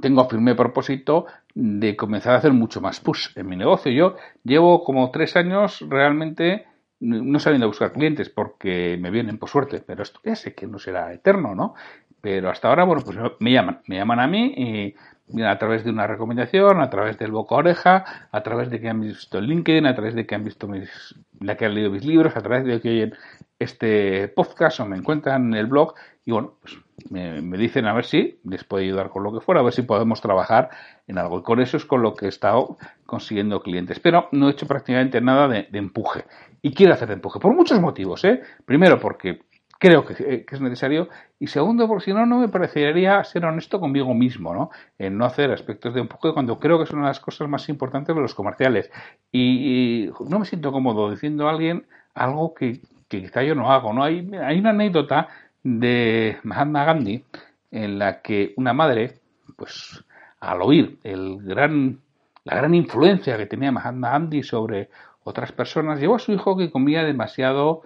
tengo 0.00 0.28
firme 0.28 0.54
propósito 0.54 1.26
de 1.54 1.96
comenzar 1.96 2.34
a 2.34 2.38
hacer 2.38 2.52
mucho 2.52 2.80
más 2.80 3.00
push 3.00 3.36
en 3.36 3.48
mi 3.48 3.56
negocio. 3.56 3.92
Yo 3.92 4.16
llevo 4.44 4.84
como 4.84 5.10
tres 5.10 5.36
años 5.36 5.84
realmente 5.88 6.66
no 7.00 7.38
saliendo 7.38 7.66
a 7.66 7.68
buscar 7.68 7.92
clientes 7.92 8.28
porque 8.28 8.98
me 9.00 9.10
vienen 9.10 9.38
por 9.38 9.48
suerte, 9.48 9.82
pero 9.86 10.02
esto 10.02 10.20
ya 10.24 10.34
sé 10.34 10.54
que 10.54 10.66
no 10.66 10.78
será 10.78 11.12
eterno, 11.12 11.54
¿no? 11.54 11.74
Pero 12.20 12.50
hasta 12.50 12.68
ahora, 12.68 12.84
bueno, 12.84 13.02
pues 13.04 13.16
me 13.38 13.52
llaman, 13.52 13.82
me 13.86 13.96
llaman 13.96 14.20
a 14.20 14.26
mí 14.26 14.54
y 14.56 14.94
a 15.42 15.58
través 15.58 15.84
de 15.84 15.90
una 15.90 16.06
recomendación, 16.06 16.80
a 16.80 16.90
través 16.90 17.18
del 17.18 17.30
boca 17.30 17.54
oreja, 17.54 18.28
a 18.32 18.42
través 18.42 18.70
de 18.70 18.80
que 18.80 18.88
han 18.88 19.00
visto 19.00 19.38
el 19.38 19.46
LinkedIn, 19.46 19.86
a 19.86 19.94
través 19.94 20.14
de 20.14 20.26
que 20.26 20.34
han 20.34 20.44
visto 20.44 20.66
mis, 20.66 21.14
de 21.32 21.56
que 21.56 21.66
han 21.66 21.74
leído 21.74 21.90
mis 21.90 22.04
libros, 22.04 22.36
a 22.36 22.40
través 22.40 22.64
de 22.64 22.80
que 22.80 22.88
oyen 22.88 23.14
este 23.58 24.28
podcast 24.28 24.80
o 24.80 24.86
me 24.86 24.96
encuentran 24.96 25.48
en 25.48 25.54
el 25.54 25.66
blog 25.66 25.94
y 26.24 26.32
bueno, 26.32 26.54
pues 26.60 26.78
me, 27.10 27.58
dicen 27.58 27.86
a 27.86 27.94
ver 27.94 28.04
si 28.04 28.40
les 28.44 28.64
puede 28.64 28.84
ayudar 28.84 29.10
con 29.10 29.22
lo 29.22 29.32
que 29.32 29.40
fuera, 29.40 29.60
a 29.60 29.64
ver 29.64 29.72
si 29.72 29.82
podemos 29.82 30.20
trabajar 30.20 30.70
en 31.06 31.18
algo. 31.18 31.40
Y 31.40 31.42
con 31.42 31.60
eso 31.60 31.76
es 31.76 31.84
con 31.84 32.02
lo 32.02 32.14
que 32.14 32.26
he 32.26 32.28
estado 32.28 32.76
consiguiendo 33.06 33.60
clientes. 33.62 34.00
Pero 34.00 34.28
no 34.32 34.48
he 34.48 34.52
hecho 34.52 34.66
prácticamente 34.66 35.20
nada 35.20 35.48
de, 35.48 35.68
empuje. 35.72 36.24
Y 36.62 36.72
quiero 36.74 36.94
hacer 36.94 37.10
empuje, 37.10 37.38
por 37.38 37.54
muchos 37.54 37.80
motivos. 37.80 38.24
¿eh? 38.24 38.42
Primero, 38.64 38.98
porque 38.98 39.40
creo 39.78 40.04
que, 40.04 40.44
es 40.50 40.60
necesario. 40.60 41.08
Y 41.38 41.46
segundo, 41.46 41.86
porque 41.86 42.06
si 42.06 42.12
no, 42.12 42.26
no 42.26 42.38
me 42.38 42.48
parecería 42.48 43.22
ser 43.24 43.44
honesto 43.44 43.80
conmigo 43.80 44.12
mismo, 44.14 44.52
¿no? 44.52 44.70
En 44.98 45.16
no 45.16 45.24
hacer 45.24 45.50
aspectos 45.52 45.94
de 45.94 46.00
empuje 46.00 46.32
cuando 46.32 46.58
creo 46.58 46.82
que 46.82 46.94
de 46.94 47.00
las 47.00 47.20
cosas 47.20 47.48
más 47.48 47.68
importantes 47.68 48.14
de 48.14 48.20
los 48.20 48.34
comerciales. 48.34 48.90
Y, 49.32 50.10
no 50.28 50.40
me 50.40 50.44
siento 50.44 50.72
cómodo 50.72 51.10
diciendo 51.10 51.46
a 51.46 51.52
alguien 51.52 51.86
algo 52.14 52.54
que, 52.54 52.80
quizá 53.08 53.42
yo 53.42 53.54
no 53.54 53.72
hago, 53.72 53.92
¿no? 53.92 54.02
Hay, 54.02 54.28
hay 54.42 54.58
una 54.58 54.70
anécdota 54.70 55.28
de 55.62 56.38
Mahatma 56.42 56.84
Gandhi 56.84 57.24
en 57.70 57.98
la 57.98 58.22
que 58.22 58.54
una 58.56 58.72
madre, 58.72 59.20
pues 59.56 60.04
al 60.40 60.62
oír 60.62 60.98
el 61.02 61.38
gran, 61.42 62.00
la 62.44 62.56
gran 62.56 62.74
influencia 62.74 63.36
que 63.36 63.46
tenía 63.46 63.72
Mahatma 63.72 64.10
Gandhi 64.10 64.42
sobre 64.42 64.90
otras 65.24 65.52
personas, 65.52 66.00
llevó 66.00 66.16
a 66.16 66.20
su 66.20 66.32
hijo 66.32 66.56
que 66.56 66.70
comía 66.70 67.04
demasiado, 67.04 67.82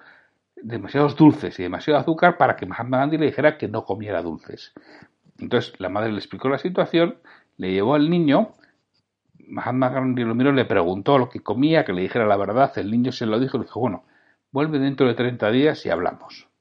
demasiados 0.57 1.17
dulces 1.17 1.59
y 1.59 1.63
demasiado 1.65 1.99
azúcar 1.99 2.37
para 2.37 2.57
que 2.57 2.67
Mahatma 2.67 2.99
Gandhi 2.99 3.19
le 3.19 3.27
dijera 3.27 3.59
que 3.59 3.69
no 3.69 3.85
comiera 3.85 4.23
dulces. 4.23 4.73
Entonces 5.39 5.79
la 5.81 5.89
madre 5.89 6.13
le 6.13 6.19
explicó 6.19 6.49
la 6.49 6.59
situación, 6.59 7.17
le 7.57 7.73
llevó 7.73 7.95
al 7.95 8.09
niño, 8.09 8.53
Mahatma 9.49 9.89
Gandhi 9.89 10.23
lo 10.23 10.35
miró 10.35 10.53
le 10.53 10.65
preguntó 10.65 11.19
lo 11.19 11.29
que 11.29 11.41
comía, 11.41 11.85
que 11.85 11.93
le 11.93 12.03
dijera 12.03 12.27
la 12.27 12.37
verdad, 12.37 12.73
el 12.77 12.91
niño 12.91 13.13
se 13.13 13.27
lo 13.27 13.41
dijo 13.41 13.59
le 13.59 13.65
dijo, 13.65 13.81
bueno, 13.81 14.05
vuelve 14.53 14.79
dentro 14.79 15.09
de 15.09 15.15
30 15.15 15.51
días 15.51 15.85
y 15.85 15.91
hablamos 15.91 16.52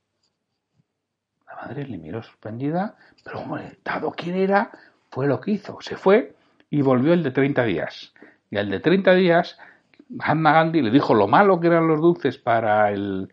madre 1.61 1.85
le 1.85 1.97
miró 1.97 2.23
sorprendida, 2.23 2.95
pero 3.23 3.39
hombre, 3.39 3.77
dado 3.83 4.11
quién 4.11 4.35
era, 4.35 4.71
fue 5.09 5.27
lo 5.27 5.39
que 5.39 5.51
hizo. 5.51 5.77
Se 5.81 5.95
fue 5.95 6.33
y 6.69 6.81
volvió 6.81 7.13
el 7.13 7.23
de 7.23 7.31
30 7.31 7.63
días. 7.63 8.13
Y 8.49 8.57
al 8.57 8.69
de 8.69 8.79
30 8.79 9.13
días, 9.13 9.57
Mahatma 10.09 10.53
Gandhi 10.53 10.81
le 10.81 10.91
dijo 10.91 11.13
lo 11.13 11.27
malo 11.27 11.59
que 11.59 11.67
eran 11.67 11.87
los 11.87 11.99
dulces 11.99 12.37
para 12.37 12.91
el, 12.91 13.29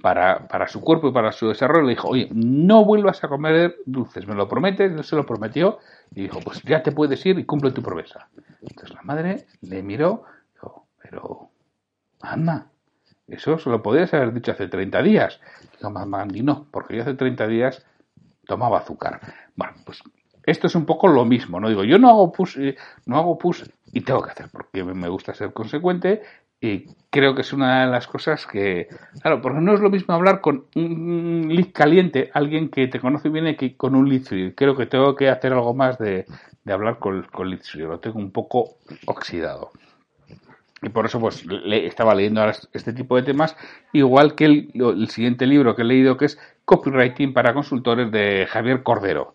para, 0.00 0.46
para, 0.46 0.68
su 0.68 0.80
cuerpo 0.80 1.08
y 1.08 1.12
para 1.12 1.32
su 1.32 1.48
desarrollo, 1.48 1.86
le 1.86 1.90
dijo, 1.90 2.08
oye, 2.08 2.28
no 2.32 2.84
vuelvas 2.84 3.22
a 3.24 3.28
comer 3.28 3.76
dulces, 3.86 4.26
¿me 4.26 4.34
lo 4.34 4.48
prometes? 4.48 4.92
Él 4.92 5.04
se 5.04 5.16
lo 5.16 5.26
prometió 5.26 5.78
y 6.14 6.22
dijo, 6.22 6.40
pues 6.40 6.62
ya 6.62 6.82
te 6.82 6.92
puedes 6.92 7.24
ir 7.26 7.38
y 7.38 7.44
cumple 7.44 7.72
tu 7.72 7.82
promesa. 7.82 8.28
Entonces 8.62 8.94
la 8.94 9.02
madre 9.02 9.46
le 9.62 9.82
miró 9.82 10.24
dijo, 10.54 10.86
pero, 11.02 11.50
anda, 12.20 12.66
eso 13.30 13.58
se 13.58 13.70
lo 13.70 13.82
podías 13.82 14.12
haber 14.14 14.32
dicho 14.32 14.52
hace 14.52 14.68
30 14.68 15.02
días. 15.02 15.40
Dijo 15.72 15.92
Gandhi, 15.92 16.42
no, 16.42 16.66
porque 16.70 16.96
yo 16.96 17.02
hace 17.02 17.14
30 17.14 17.46
días 17.46 17.84
tomaba 18.46 18.78
azúcar. 18.78 19.20
Bueno, 19.56 19.74
pues 19.84 20.02
esto 20.44 20.66
es 20.66 20.74
un 20.74 20.86
poco 20.86 21.08
lo 21.08 21.24
mismo, 21.24 21.60
¿no? 21.60 21.68
Digo, 21.68 21.84
yo 21.84 21.98
no 21.98 22.08
hago 22.08 22.32
push, 22.32 22.58
eh, 22.58 22.76
no 23.06 23.16
hago 23.18 23.38
push 23.38 23.64
y 23.92 24.00
tengo 24.00 24.22
que 24.22 24.30
hacer 24.30 24.48
porque 24.50 24.82
me 24.82 25.08
gusta 25.08 25.34
ser 25.34 25.52
consecuente 25.52 26.22
y 26.60 26.86
creo 27.08 27.34
que 27.34 27.40
es 27.40 27.52
una 27.54 27.86
de 27.86 27.90
las 27.90 28.06
cosas 28.06 28.46
que, 28.46 28.88
claro, 29.22 29.40
porque 29.40 29.60
no 29.60 29.72
es 29.72 29.80
lo 29.80 29.88
mismo 29.88 30.14
hablar 30.14 30.42
con 30.42 30.66
un 30.74 31.46
lead 31.48 31.72
caliente, 31.72 32.30
alguien 32.34 32.68
que 32.68 32.86
te 32.86 33.00
conoce 33.00 33.30
bien, 33.30 33.56
que 33.56 33.76
con 33.76 33.94
un 33.94 34.08
lead. 34.08 34.54
Creo 34.54 34.76
que 34.76 34.84
tengo 34.84 35.16
que 35.16 35.30
hacer 35.30 35.54
algo 35.54 35.72
más 35.72 35.98
de, 35.98 36.26
hablar 36.66 36.98
con, 36.98 37.22
con 37.32 37.48
lead. 37.48 37.62
Lo 37.74 37.98
tengo 37.98 38.18
un 38.18 38.30
poco 38.30 38.76
oxidado. 39.06 39.70
Y 40.82 40.88
por 40.88 41.04
eso 41.04 41.20
pues 41.20 41.44
le, 41.44 41.86
estaba 41.86 42.14
leyendo 42.14 42.40
ahora 42.40 42.54
este 42.72 42.92
tipo 42.92 43.16
de 43.16 43.22
temas, 43.22 43.56
igual 43.92 44.34
que 44.34 44.46
el, 44.46 45.08
siguiente 45.08 45.46
libro 45.46 45.76
que 45.76 45.82
he 45.82 45.84
leído 45.84 46.16
que 46.16 46.26
es 46.26 46.38
Copywriting 46.64 47.34
para 47.34 47.52
consultores 47.52 48.10
de 48.10 48.46
Javier 48.48 48.82
Cordero. 48.82 49.34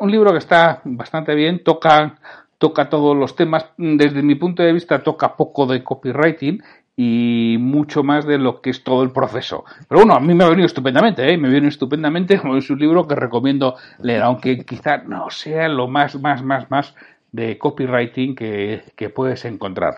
Un 0.00 0.10
libro 0.10 0.32
que 0.32 0.38
está 0.38 0.80
bastante 0.84 1.34
bien, 1.34 1.62
toca, 1.62 2.18
toca 2.58 2.88
todos 2.88 3.16
los 3.16 3.36
temas, 3.36 3.66
desde 3.76 4.22
mi 4.22 4.36
punto 4.36 4.62
de 4.62 4.72
vista 4.72 5.02
toca 5.02 5.36
poco 5.36 5.66
de 5.66 5.82
copywriting 5.82 6.62
y 6.96 7.56
mucho 7.60 8.02
más 8.02 8.26
de 8.26 8.38
lo 8.38 8.62
que 8.62 8.70
es 8.70 8.82
todo 8.82 9.02
el 9.02 9.10
proceso. 9.10 9.64
Pero 9.88 10.00
bueno, 10.00 10.14
a 10.14 10.20
mí 10.20 10.34
me 10.34 10.44
ha 10.44 10.48
venido 10.48 10.66
estupendamente, 10.66 11.30
¿eh? 11.30 11.36
me 11.36 11.50
viene 11.50 11.68
estupendamente, 11.68 12.34
es 12.56 12.70
un 12.70 12.78
libro 12.78 13.06
que 13.06 13.14
recomiendo 13.14 13.76
leer, 14.00 14.22
aunque 14.22 14.64
quizá 14.64 14.98
no 14.98 15.28
sea 15.30 15.68
lo 15.68 15.88
más, 15.88 16.18
más, 16.20 16.42
más, 16.42 16.70
más 16.70 16.94
de 17.32 17.58
copywriting 17.58 18.34
que, 18.34 18.82
que 18.96 19.10
puedes 19.10 19.44
encontrar 19.44 19.96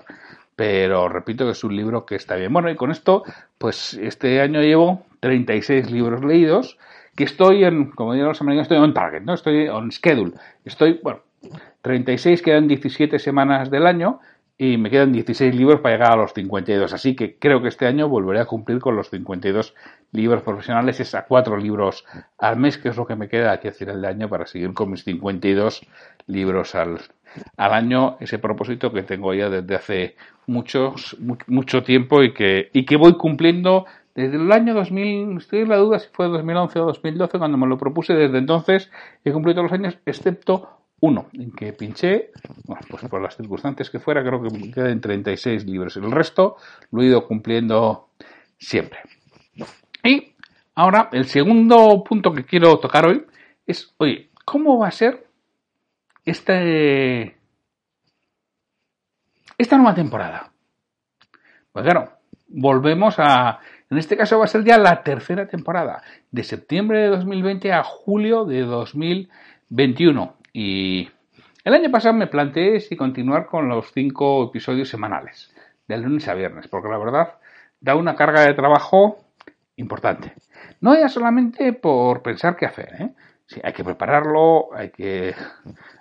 pero 0.59 1.09
repito 1.09 1.45
que 1.45 1.53
es 1.53 1.63
un 1.63 1.77
libro 1.77 2.05
que 2.05 2.17
está 2.17 2.35
bien. 2.35 2.53
Bueno, 2.53 2.69
y 2.69 2.75
con 2.75 2.91
esto, 2.91 3.23
pues 3.59 3.95
este 3.95 4.41
año 4.41 4.61
llevo 4.61 5.07
36 5.21 5.89
libros 5.93 6.25
leídos, 6.25 6.79
que 7.15 7.23
estoy 7.23 7.63
en, 7.63 7.93
como 7.93 8.15
digo 8.15 8.27
los 8.27 8.41
americanos, 8.41 8.65
estoy 8.65 8.79
on 8.79 8.93
target, 8.93 9.23
¿no? 9.23 9.35
Estoy 9.35 9.69
on 9.69 9.93
schedule. 9.93 10.33
Estoy, 10.65 10.99
bueno, 11.01 11.21
36 11.83 12.43
quedan 12.43 12.67
17 12.67 13.21
semanas 13.21 13.71
del 13.71 13.87
año 13.87 14.19
y 14.61 14.77
me 14.77 14.91
quedan 14.91 15.13
16 15.13 15.55
libros 15.55 15.81
para 15.81 15.95
llegar 15.95 16.13
a 16.13 16.17
los 16.17 16.33
52. 16.35 16.93
Así 16.93 17.15
que 17.15 17.37
creo 17.39 17.63
que 17.63 17.69
este 17.69 17.87
año 17.87 18.09
volveré 18.09 18.41
a 18.41 18.47
cumplir 18.47 18.81
con 18.81 18.97
los 18.97 19.09
52 19.09 19.73
libros 20.11 20.43
profesionales, 20.43 20.99
es 20.99 21.15
a 21.15 21.27
cuatro 21.27 21.57
libros 21.57 22.05
al 22.39 22.57
mes, 22.57 22.77
que 22.77 22.89
es 22.89 22.97
lo 22.97 23.07
que 23.07 23.15
me 23.15 23.29
queda 23.29 23.53
aquí 23.53 23.69
a 23.69 23.73
final 23.73 24.03
de 24.03 24.09
año 24.09 24.29
para 24.29 24.47
seguir 24.47 24.75
con 24.75 24.91
mis 24.91 25.05
52 25.05 25.87
libros 26.27 26.75
al, 26.75 26.99
al 27.57 27.73
año, 27.73 28.17
ese 28.19 28.41
propósito 28.41 28.93
que 28.93 29.05
tengo 29.05 29.33
ya 29.33 29.49
desde 29.49 29.77
hace 29.77 30.17
muchos, 30.47 31.17
mucho 31.47 31.85
tiempo 31.85 32.25
y 32.25 32.35
que, 32.35 32.71
y 32.73 32.85
que 32.85 32.97
voy 32.97 33.17
cumpliendo 33.17 33.87
desde 34.17 34.37
el 34.37 34.51
año 34.51 34.75
2000, 34.75 35.37
estoy 35.37 35.61
en 35.61 35.69
la 35.69 35.77
duda 35.77 36.01
si 36.01 36.09
fue 36.13 36.27
2011 36.27 36.81
o 36.81 36.87
2012 36.87 37.39
cuando 37.39 37.57
me 37.57 37.69
lo 37.69 37.79
propuse, 37.79 38.15
desde 38.15 38.39
entonces 38.39 38.91
he 39.25 39.31
cumplido 39.31 39.61
todos 39.61 39.71
los 39.71 39.79
años, 39.79 39.99
excepto 40.05 40.78
uno, 41.01 41.29
en 41.33 41.53
que 41.53 41.73
pinché, 41.73 42.31
bueno, 42.65 42.83
pues 42.89 43.05
por 43.05 43.23
las 43.23 43.37
circunstancias 43.37 43.89
que 43.89 44.01
fuera, 44.01 44.23
creo 44.25 44.43
que 44.43 44.71
quedan 44.73 45.01
36 45.01 45.65
libros. 45.65 45.97
El 45.97 46.11
resto 46.11 46.57
lo 46.91 47.03
he 47.03 47.07
ido 47.07 47.27
cumpliendo 47.27 48.09
siempre. 48.59 49.01
Y 50.03 50.35
ahora, 50.75 51.09
el 51.13 51.27
segundo 51.27 52.03
punto 52.03 52.33
que 52.33 52.45
quiero 52.45 52.79
tocar 52.79 53.07
hoy 53.07 53.25
es, 53.67 53.95
oye, 53.99 54.31
¿cómo 54.45 54.79
va 54.79 54.89
a 54.89 54.93
ser 54.93 55.27
este, 56.25 57.37
esta 59.57 59.77
nueva 59.77 59.95
temporada? 59.95 60.51
Pues 61.73 61.85
claro, 61.85 62.13
volvemos 62.49 63.17
a, 63.19 63.61
en 63.91 63.99
este 63.99 64.17
caso 64.17 64.39
va 64.39 64.47
a 64.47 64.49
ser 64.49 64.65
ya 64.65 64.79
la 64.79 65.03
tercera 65.03 65.47
temporada, 65.47 66.03
de 66.31 66.43
septiembre 66.43 67.03
de 67.03 67.09
2020 67.09 67.73
a 67.73 67.85
julio 67.85 68.45
de 68.45 68.63
2021. 68.63 70.38
Y 70.53 71.09
el 71.65 71.75
año 71.75 71.91
pasado 71.91 72.15
me 72.15 72.27
planteé 72.27 72.81
si 72.81 72.97
continuar 72.97 73.47
con 73.47 73.69
los 73.69 73.93
cinco 73.93 74.45
episodios 74.45 74.89
semanales, 74.89 75.55
de 75.87 75.99
lunes 75.99 76.29
a 76.29 76.35
viernes, 76.35 76.69
porque 76.69 76.89
la 76.89 76.99
verdad 76.99 77.35
da 77.81 77.95
una 77.95 78.17
carga 78.17 78.43
de 78.43 78.55
trabajo 78.55 79.19
importante. 79.77 80.35
No 80.81 80.95
ya 80.95 81.09
solamente 81.09 81.73
por 81.73 82.23
pensar 82.23 82.57
qué 82.57 82.67
hacer, 82.67 82.95
¿eh? 83.01 83.15
Hay 83.65 83.73
que 83.73 83.83
prepararlo, 83.83 84.69
hay 84.75 84.91
que, 84.91 85.35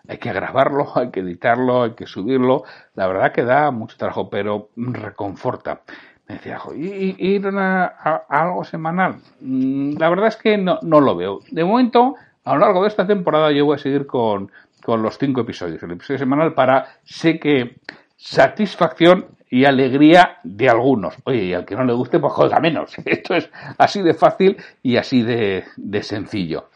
hay 0.07 0.17
que 0.17 0.33
grabarlo, 0.33 0.91
hay 0.95 1.11
que 1.11 1.21
editarlo, 1.21 1.83
hay 1.83 1.91
que 1.95 2.05
subirlo. 2.05 2.63
La 2.93 3.07
verdad 3.07 3.31
que 3.31 3.43
da 3.43 3.71
mucho 3.71 3.97
trabajo, 3.97 4.29
pero 4.29 4.69
reconforta. 4.75 5.81
Me 6.27 6.35
decía, 6.35 6.59
¿y, 6.75 7.15
ir 7.25 7.47
a, 7.47 7.85
algo 8.27 8.65
semanal? 8.65 9.21
Mm, 9.39 9.97
la 9.97 10.09
verdad 10.09 10.27
es 10.27 10.35
que 10.35 10.57
no, 10.57 10.77
no 10.81 10.99
lo 10.99 11.15
veo. 11.15 11.39
De 11.51 11.63
momento, 11.63 12.15
a 12.47 12.53
lo 12.53 12.59
largo 12.59 12.81
de 12.83 12.87
esta 12.87 13.05
temporada 13.05 13.51
yo 13.51 13.65
voy 13.65 13.75
a 13.75 13.77
seguir 13.77 14.07
con, 14.07 14.49
los 14.85 15.17
cinco 15.17 15.41
episodios, 15.41 15.83
el 15.83 15.91
episodio 15.91 16.19
semanal 16.19 16.53
para, 16.53 16.87
sé 17.03 17.39
que 17.39 17.81
satisfacción 18.15 19.25
y 19.49 19.65
alegría 19.65 20.37
de 20.43 20.69
algunos. 20.69 21.15
Oye, 21.25 21.43
y 21.43 21.53
al 21.53 21.65
que 21.65 21.75
no 21.75 21.83
le 21.83 21.91
guste, 21.91 22.19
pues 22.19 22.31
juega 22.31 22.61
menos. 22.61 22.95
Esto 23.05 23.35
es 23.35 23.49
así 23.77 24.01
de 24.01 24.13
fácil 24.13 24.55
y 24.81 24.95
así 24.95 25.23
de, 25.23 25.65
de 25.75 26.03
sencillo. 26.03 26.69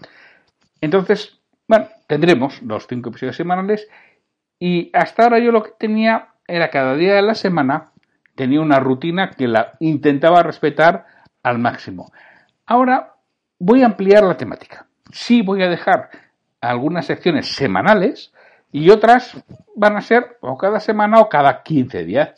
Entonces, 0.82 1.40
bueno, 1.70 1.88
tendremos 2.06 2.62
los 2.63 2.86
cinco 2.86 3.10
episodios 3.10 3.38
semanales 3.38 3.88
y 4.60 4.92
hasta 4.94 5.24
ahora 5.24 5.40
yo 5.40 5.54
lo 5.54 5.63
que 5.63 5.72
tenía 5.80 6.34
era 6.48 6.70
cada 6.70 6.96
día 6.96 7.16
de 7.16 7.22
la 7.22 7.36
semana 7.36 7.92
tenía 8.36 8.60
una 8.60 8.82
rutina 8.82 9.32
que 9.32 9.48
la 9.48 9.72
intentaba 9.80 10.44
respetar 10.44 11.06
al 11.44 11.60
máximo. 11.60 12.12
Ahora 12.66 13.16
voy 13.58 13.84
a 13.84 13.86
ampliar 13.86 14.24
la 14.24 14.36
temática. 14.36 14.86
Sí 15.13 15.41
voy 15.41 15.63
a 15.63 15.70
dejar 15.70 16.10
algunas 16.62 17.06
secciones 17.06 17.48
semanales 17.53 18.32
y 18.72 18.89
otras 18.89 19.44
van 19.75 19.98
a 19.98 20.01
ser 20.01 20.38
o 20.41 20.58
cada 20.58 20.80
semana 20.80 21.20
o 21.20 21.30
cada 21.30 21.63
15 21.63 22.06
días. 22.06 22.34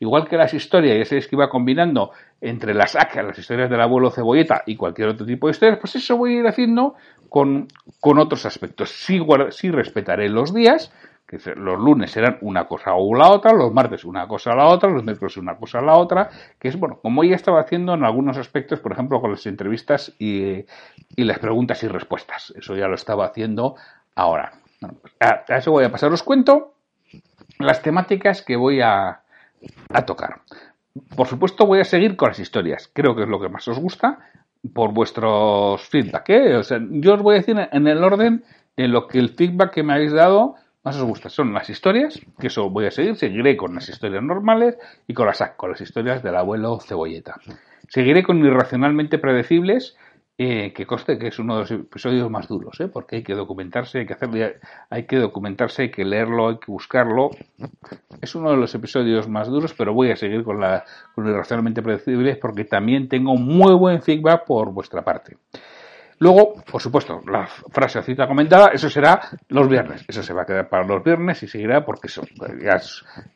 Igual 0.00 0.28
que 0.28 0.36
las 0.36 0.52
historias, 0.54 0.98
ya 0.98 1.04
sabéis 1.04 1.28
que 1.28 1.36
iba 1.36 1.48
combinando 1.48 2.10
entre 2.40 2.74
las 2.74 2.92
sacas, 2.92 3.24
las 3.24 3.38
historias 3.38 3.70
del 3.70 3.80
abuelo 3.80 4.10
cebolleta 4.10 4.62
y 4.66 4.76
cualquier 4.76 5.08
otro 5.08 5.26
tipo 5.26 5.46
de 5.46 5.52
historias, 5.52 5.78
pues 5.78 5.96
eso 5.96 6.16
voy 6.16 6.36
a 6.36 6.40
ir 6.40 6.46
haciendo 6.46 6.94
con, 7.28 7.68
con 8.00 8.18
otros 8.18 8.46
aspectos. 8.46 8.90
Sí, 8.90 9.20
sí 9.50 9.70
respetaré 9.70 10.28
los 10.28 10.52
días, 10.52 10.92
que 11.26 11.38
los 11.56 11.78
lunes 11.78 12.12
serán 12.12 12.38
una 12.40 12.66
cosa 12.66 12.94
o 12.94 13.14
la 13.14 13.30
otra, 13.30 13.52
los 13.52 13.72
martes 13.72 14.04
una 14.04 14.28
cosa 14.28 14.52
o 14.52 14.56
la 14.56 14.66
otra, 14.66 14.88
los 14.90 15.02
miércoles 15.02 15.36
una 15.36 15.56
cosa 15.56 15.80
o 15.80 15.82
la 15.82 15.96
otra, 15.96 16.30
que 16.58 16.68
es, 16.68 16.78
bueno, 16.78 17.00
como 17.02 17.24
ya 17.24 17.34
estaba 17.34 17.60
haciendo 17.60 17.94
en 17.94 18.04
algunos 18.04 18.38
aspectos, 18.38 18.80
por 18.80 18.92
ejemplo, 18.92 19.20
con 19.20 19.32
las 19.32 19.44
entrevistas 19.46 20.14
y, 20.18 20.64
y 21.16 21.24
las 21.24 21.38
preguntas 21.40 21.82
y 21.82 21.88
respuestas. 21.88 22.54
Eso 22.56 22.76
ya 22.76 22.86
lo 22.86 22.94
estaba 22.94 23.26
haciendo 23.26 23.74
ahora. 24.14 24.52
Pues, 24.80 25.14
a, 25.20 25.56
eso 25.56 25.72
voy 25.72 25.84
a 25.84 25.90
pasar. 25.90 26.12
Os 26.12 26.22
cuento 26.22 26.74
las 27.58 27.82
temáticas 27.82 28.42
que 28.42 28.56
voy 28.56 28.80
a, 28.80 29.22
a 29.90 30.06
tocar. 30.06 30.40
Por 31.16 31.26
supuesto, 31.26 31.66
voy 31.66 31.80
a 31.80 31.84
seguir 31.84 32.16
con 32.16 32.28
las 32.28 32.38
historias. 32.38 32.88
Creo 32.92 33.16
que 33.16 33.22
es 33.22 33.28
lo 33.28 33.40
que 33.40 33.48
más 33.48 33.66
os 33.68 33.78
gusta 33.78 34.18
por 34.74 34.92
vuestros 34.92 35.82
feedback. 35.88 36.28
¿eh? 36.30 36.56
O 36.56 36.62
sea, 36.62 36.78
yo 36.90 37.14
os 37.14 37.22
voy 37.22 37.34
a 37.34 37.38
decir 37.38 37.56
en 37.70 37.86
el 37.86 38.02
orden 38.02 38.44
en 38.76 38.92
lo 38.92 39.06
que 39.06 39.18
el 39.18 39.30
feedback 39.30 39.72
que 39.72 39.82
me 39.82 39.94
habéis 39.94 40.12
dado 40.12 40.56
más 40.86 40.96
os 40.98 41.02
gusta 41.02 41.28
son 41.28 41.52
las 41.52 41.68
historias, 41.68 42.20
que 42.38 42.46
eso 42.46 42.70
voy 42.70 42.86
a 42.86 42.92
seguir, 42.92 43.16
seguiré 43.16 43.56
con 43.56 43.74
las 43.74 43.88
historias 43.88 44.22
normales 44.22 44.78
y 45.08 45.14
con 45.14 45.26
las, 45.26 45.42
con 45.56 45.72
las 45.72 45.80
historias 45.80 46.22
del 46.22 46.36
abuelo 46.36 46.78
Cebolleta. 46.78 47.40
Seguiré 47.88 48.22
con 48.22 48.38
Irracionalmente 48.44 49.18
Predecibles, 49.18 49.96
eh, 50.38 50.72
que 50.72 50.86
conste 50.86 51.18
que 51.18 51.26
es 51.26 51.40
uno 51.40 51.54
de 51.54 51.60
los 51.62 51.70
episodios 51.72 52.30
más 52.30 52.46
duros, 52.46 52.78
¿eh? 52.78 52.86
porque 52.86 53.16
hay 53.16 53.22
que 53.24 53.34
documentarse, 53.34 53.98
hay 53.98 54.06
que 54.06 54.12
hacerlo, 54.12 54.46
hay 54.88 55.06
que 55.06 55.16
documentarse, 55.16 55.82
hay 55.82 55.90
que 55.90 56.04
leerlo, 56.04 56.50
hay 56.50 56.58
que 56.58 56.70
buscarlo. 56.70 57.30
Es 58.22 58.36
uno 58.36 58.52
de 58.52 58.56
los 58.56 58.72
episodios 58.72 59.28
más 59.28 59.48
duros, 59.48 59.74
pero 59.76 59.92
voy 59.92 60.12
a 60.12 60.16
seguir 60.16 60.44
con 60.44 60.60
la 60.60 60.84
con 61.16 61.26
Irracionalmente 61.26 61.82
Predecibles 61.82 62.38
porque 62.38 62.64
también 62.64 63.08
tengo 63.08 63.34
muy 63.34 63.74
buen 63.74 64.02
feedback 64.02 64.44
por 64.44 64.70
vuestra 64.72 65.02
parte. 65.02 65.36
Luego, 66.18 66.54
por 66.70 66.80
supuesto, 66.80 67.20
la 67.30 67.46
frase 67.46 68.02
cita 68.02 68.26
comentada, 68.26 68.68
eso 68.68 68.88
será 68.88 69.20
los 69.48 69.68
viernes. 69.68 70.04
Eso 70.08 70.22
se 70.22 70.32
va 70.32 70.42
a 70.42 70.46
quedar 70.46 70.68
para 70.68 70.86
los 70.86 71.04
viernes 71.04 71.42
y 71.42 71.48
seguirá 71.48 71.84
porque 71.84 72.06
eso 72.06 72.22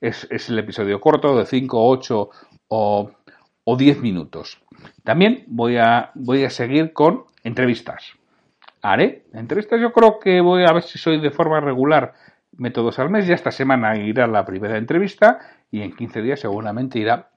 es, 0.00 0.48
el 0.48 0.58
episodio 0.58 0.98
corto 1.00 1.36
de 1.36 1.44
5, 1.44 1.88
8 1.88 2.30
o, 2.68 3.10
o 3.64 3.76
10 3.76 4.00
minutos. 4.00 4.62
También 5.04 5.44
voy 5.48 5.76
a, 5.76 6.10
voy 6.14 6.44
a 6.44 6.50
seguir 6.50 6.92
con 6.94 7.24
entrevistas. 7.44 8.14
Haré 8.82 9.24
entrevistas, 9.34 9.78
yo 9.78 9.92
creo 9.92 10.18
que 10.18 10.40
voy 10.40 10.64
a 10.64 10.72
ver 10.72 10.82
si 10.82 10.98
soy 10.98 11.20
de 11.20 11.30
forma 11.30 11.60
regular 11.60 12.14
métodos 12.56 12.98
al 12.98 13.10
mes. 13.10 13.26
Ya 13.26 13.34
esta 13.34 13.50
semana 13.50 13.96
irá 13.98 14.26
la 14.26 14.46
primera 14.46 14.78
entrevista 14.78 15.38
y 15.70 15.82
en 15.82 15.94
15 15.94 16.22
días 16.22 16.40
seguramente 16.40 16.98
irá 16.98 17.28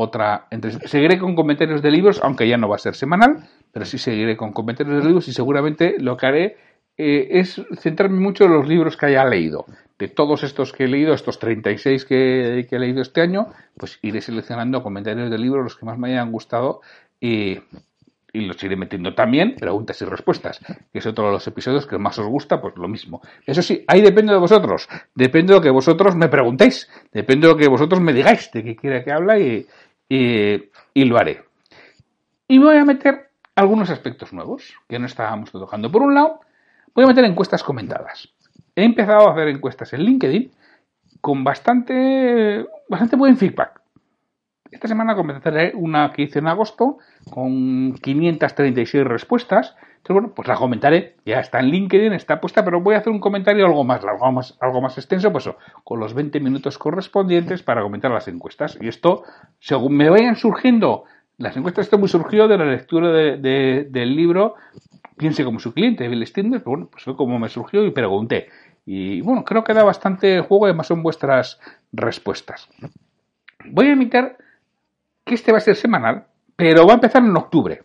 otra 0.00 0.46
entrevista. 0.50 0.88
Seguiré 0.88 1.18
con 1.18 1.34
comentarios 1.34 1.82
de 1.82 1.90
libros, 1.90 2.20
aunque 2.22 2.48
ya 2.48 2.56
no 2.56 2.68
va 2.68 2.76
a 2.76 2.78
ser 2.78 2.94
semanal 2.94 3.48
pero 3.72 3.84
sí 3.84 3.98
seguiré 3.98 4.36
con 4.36 4.52
comentarios 4.52 4.98
de 4.98 5.04
libros 5.04 5.28
y 5.28 5.32
seguramente 5.32 5.96
lo 5.98 6.16
que 6.16 6.26
haré 6.26 6.56
eh, 6.96 7.28
es 7.30 7.60
centrarme 7.78 8.20
mucho 8.20 8.44
en 8.44 8.52
los 8.52 8.68
libros 8.68 8.96
que 8.96 9.06
haya 9.06 9.24
leído. 9.24 9.64
De 9.98 10.08
todos 10.08 10.42
estos 10.42 10.72
que 10.72 10.84
he 10.84 10.88
leído, 10.88 11.14
estos 11.14 11.38
36 11.38 12.04
que, 12.04 12.66
que 12.68 12.76
he 12.76 12.78
leído 12.78 13.02
este 13.02 13.20
año, 13.20 13.46
pues 13.76 13.98
iré 14.02 14.20
seleccionando 14.20 14.82
comentarios 14.82 15.30
de 15.30 15.38
libros, 15.38 15.62
los 15.62 15.76
que 15.76 15.86
más 15.86 15.98
me 15.98 16.08
hayan 16.08 16.32
gustado 16.32 16.80
y, 17.20 17.58
los 18.32 18.62
iré 18.62 18.76
metiendo 18.76 19.12
también, 19.14 19.56
preguntas 19.56 20.00
y 20.00 20.04
respuestas, 20.04 20.60
que 20.92 21.00
es 21.00 21.06
otro 21.06 21.26
de 21.26 21.32
los 21.32 21.46
episodios 21.48 21.86
que 21.86 21.98
más 21.98 22.16
os 22.18 22.26
gusta, 22.26 22.60
pues 22.60 22.76
lo 22.76 22.86
mismo. 22.86 23.20
Eso 23.44 23.60
sí, 23.60 23.84
ahí 23.88 24.00
depende 24.02 24.32
de 24.32 24.38
vosotros, 24.38 24.88
depende 25.16 25.52
de 25.52 25.58
lo 25.58 25.62
que 25.62 25.70
vosotros 25.70 26.14
me 26.14 26.28
preguntéis, 26.28 26.88
depende 27.12 27.48
de 27.48 27.54
lo 27.54 27.58
que 27.58 27.68
vosotros 27.68 28.00
me 28.00 28.12
digáis 28.12 28.50
de 28.52 28.62
qué 28.62 28.76
quiera 28.76 29.02
que 29.02 29.10
habla 29.10 29.38
y, 29.38 29.66
y, 30.10 31.04
lo 31.04 31.18
haré. 31.18 31.44
Y 32.48 32.58
voy 32.58 32.76
a 32.76 32.84
meter 32.84 33.30
algunos 33.54 33.90
aspectos 33.90 34.32
nuevos 34.32 34.74
que 34.88 34.98
no 34.98 35.06
estábamos 35.06 35.52
tocando. 35.52 35.90
Por 35.90 36.02
un 36.02 36.14
lado, 36.14 36.40
voy 36.94 37.04
a 37.04 37.08
meter 37.08 37.24
encuestas 37.24 37.62
comentadas. 37.62 38.28
He 38.74 38.84
empezado 38.84 39.28
a 39.28 39.32
hacer 39.32 39.48
encuestas 39.48 39.92
en 39.92 40.02
LinkedIn 40.02 40.50
con 41.20 41.44
bastante, 41.44 42.66
bastante 42.88 43.16
buen 43.16 43.36
feedback. 43.36 43.80
Esta 44.70 44.88
semana 44.88 45.14
comenzaré 45.14 45.72
una 45.74 46.12
que 46.12 46.22
hice 46.22 46.40
en 46.40 46.48
agosto 46.48 46.98
con 47.30 47.94
536 47.94 49.04
respuestas. 49.04 49.76
Entonces, 50.00 50.14
bueno, 50.14 50.32
pues 50.34 50.48
la 50.48 50.56
comentaré. 50.56 51.16
Ya 51.26 51.40
está 51.40 51.60
en 51.60 51.66
LinkedIn, 51.66 52.14
está 52.14 52.40
puesta, 52.40 52.64
pero 52.64 52.80
voy 52.80 52.94
a 52.94 52.98
hacer 52.98 53.12
un 53.12 53.20
comentario 53.20 53.66
algo 53.66 53.84
más 53.84 54.02
largo, 54.02 54.32
más, 54.32 54.56
algo 54.60 54.80
más 54.80 54.96
extenso, 54.96 55.30
pues 55.30 55.48
con 55.84 56.00
los 56.00 56.14
20 56.14 56.40
minutos 56.40 56.78
correspondientes 56.78 57.62
para 57.62 57.82
comentar 57.82 58.10
las 58.10 58.26
encuestas. 58.28 58.78
Y 58.80 58.88
esto, 58.88 59.24
según 59.58 59.96
me 59.96 60.08
vayan 60.08 60.36
surgiendo 60.36 61.04
las 61.36 61.56
encuestas, 61.56 61.86
esto 61.86 61.98
muy 61.98 62.08
surgió 62.08 62.48
de 62.48 62.58
la 62.58 62.64
lectura 62.64 63.10
del 63.12 64.16
libro 64.16 64.56
Piense 65.20 65.44
como 65.44 65.60
su 65.60 65.74
cliente, 65.74 66.08
Bill 66.08 66.26
Stinder, 66.26 66.62
bueno, 66.64 66.88
pues 66.90 67.04
fue 67.04 67.14
como 67.14 67.38
me 67.38 67.50
surgió 67.50 67.84
y 67.84 67.90
pregunté. 67.90 68.48
Y 68.86 69.20
bueno, 69.20 69.44
creo 69.44 69.62
que 69.62 69.74
da 69.74 69.84
bastante 69.84 70.40
juego, 70.40 70.64
además 70.64 70.86
son 70.86 71.02
vuestras 71.02 71.60
respuestas. 71.92 72.70
Voy 73.66 73.88
a 73.88 73.92
emitir 73.92 74.36
que 75.26 75.34
este 75.34 75.52
va 75.52 75.58
a 75.58 75.60
ser 75.60 75.76
semanal, 75.76 76.24
pero 76.56 76.86
va 76.86 76.92
a 76.92 76.94
empezar 76.94 77.22
en 77.22 77.36
octubre. 77.36 77.82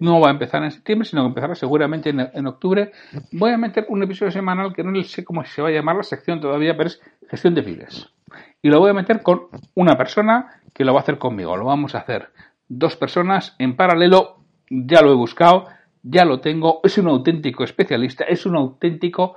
No 0.00 0.20
va 0.20 0.28
a 0.28 0.32
empezar 0.32 0.64
en 0.64 0.70
septiembre, 0.70 1.08
sino 1.08 1.22
que 1.22 1.28
empezará 1.28 1.54
seguramente 1.54 2.10
en, 2.10 2.46
octubre. 2.46 2.90
Voy 3.32 3.52
a 3.52 3.56
meter 3.56 3.86
un 3.88 4.02
episodio 4.02 4.32
semanal 4.32 4.74
que 4.74 4.82
no 4.82 5.02
sé 5.04 5.24
cómo 5.24 5.44
se 5.44 5.62
va 5.62 5.68
a 5.68 5.72
llamar 5.72 5.96
la 5.96 6.02
sección 6.02 6.40
todavía, 6.40 6.76
pero 6.76 6.88
es 6.88 7.00
gestión 7.28 7.54
de 7.54 7.62
pibes. 7.62 8.10
Y 8.62 8.68
lo 8.68 8.80
voy 8.80 8.90
a 8.90 8.94
meter 8.94 9.22
con 9.22 9.42
una 9.74 9.96
persona 9.96 10.60
que 10.72 10.84
lo 10.84 10.92
va 10.92 11.00
a 11.00 11.02
hacer 11.02 11.18
conmigo. 11.18 11.56
Lo 11.56 11.66
vamos 11.66 11.94
a 11.94 11.98
hacer 11.98 12.30
dos 12.68 12.96
personas 12.96 13.54
en 13.58 13.76
paralelo. 13.76 14.38
Ya 14.70 15.02
lo 15.02 15.12
he 15.12 15.14
buscado, 15.14 15.66
ya 16.02 16.24
lo 16.24 16.40
tengo. 16.40 16.80
Es 16.82 16.98
un 16.98 17.08
auténtico 17.08 17.62
especialista, 17.62 18.24
es 18.24 18.46
un 18.46 18.56
auténtico 18.56 19.36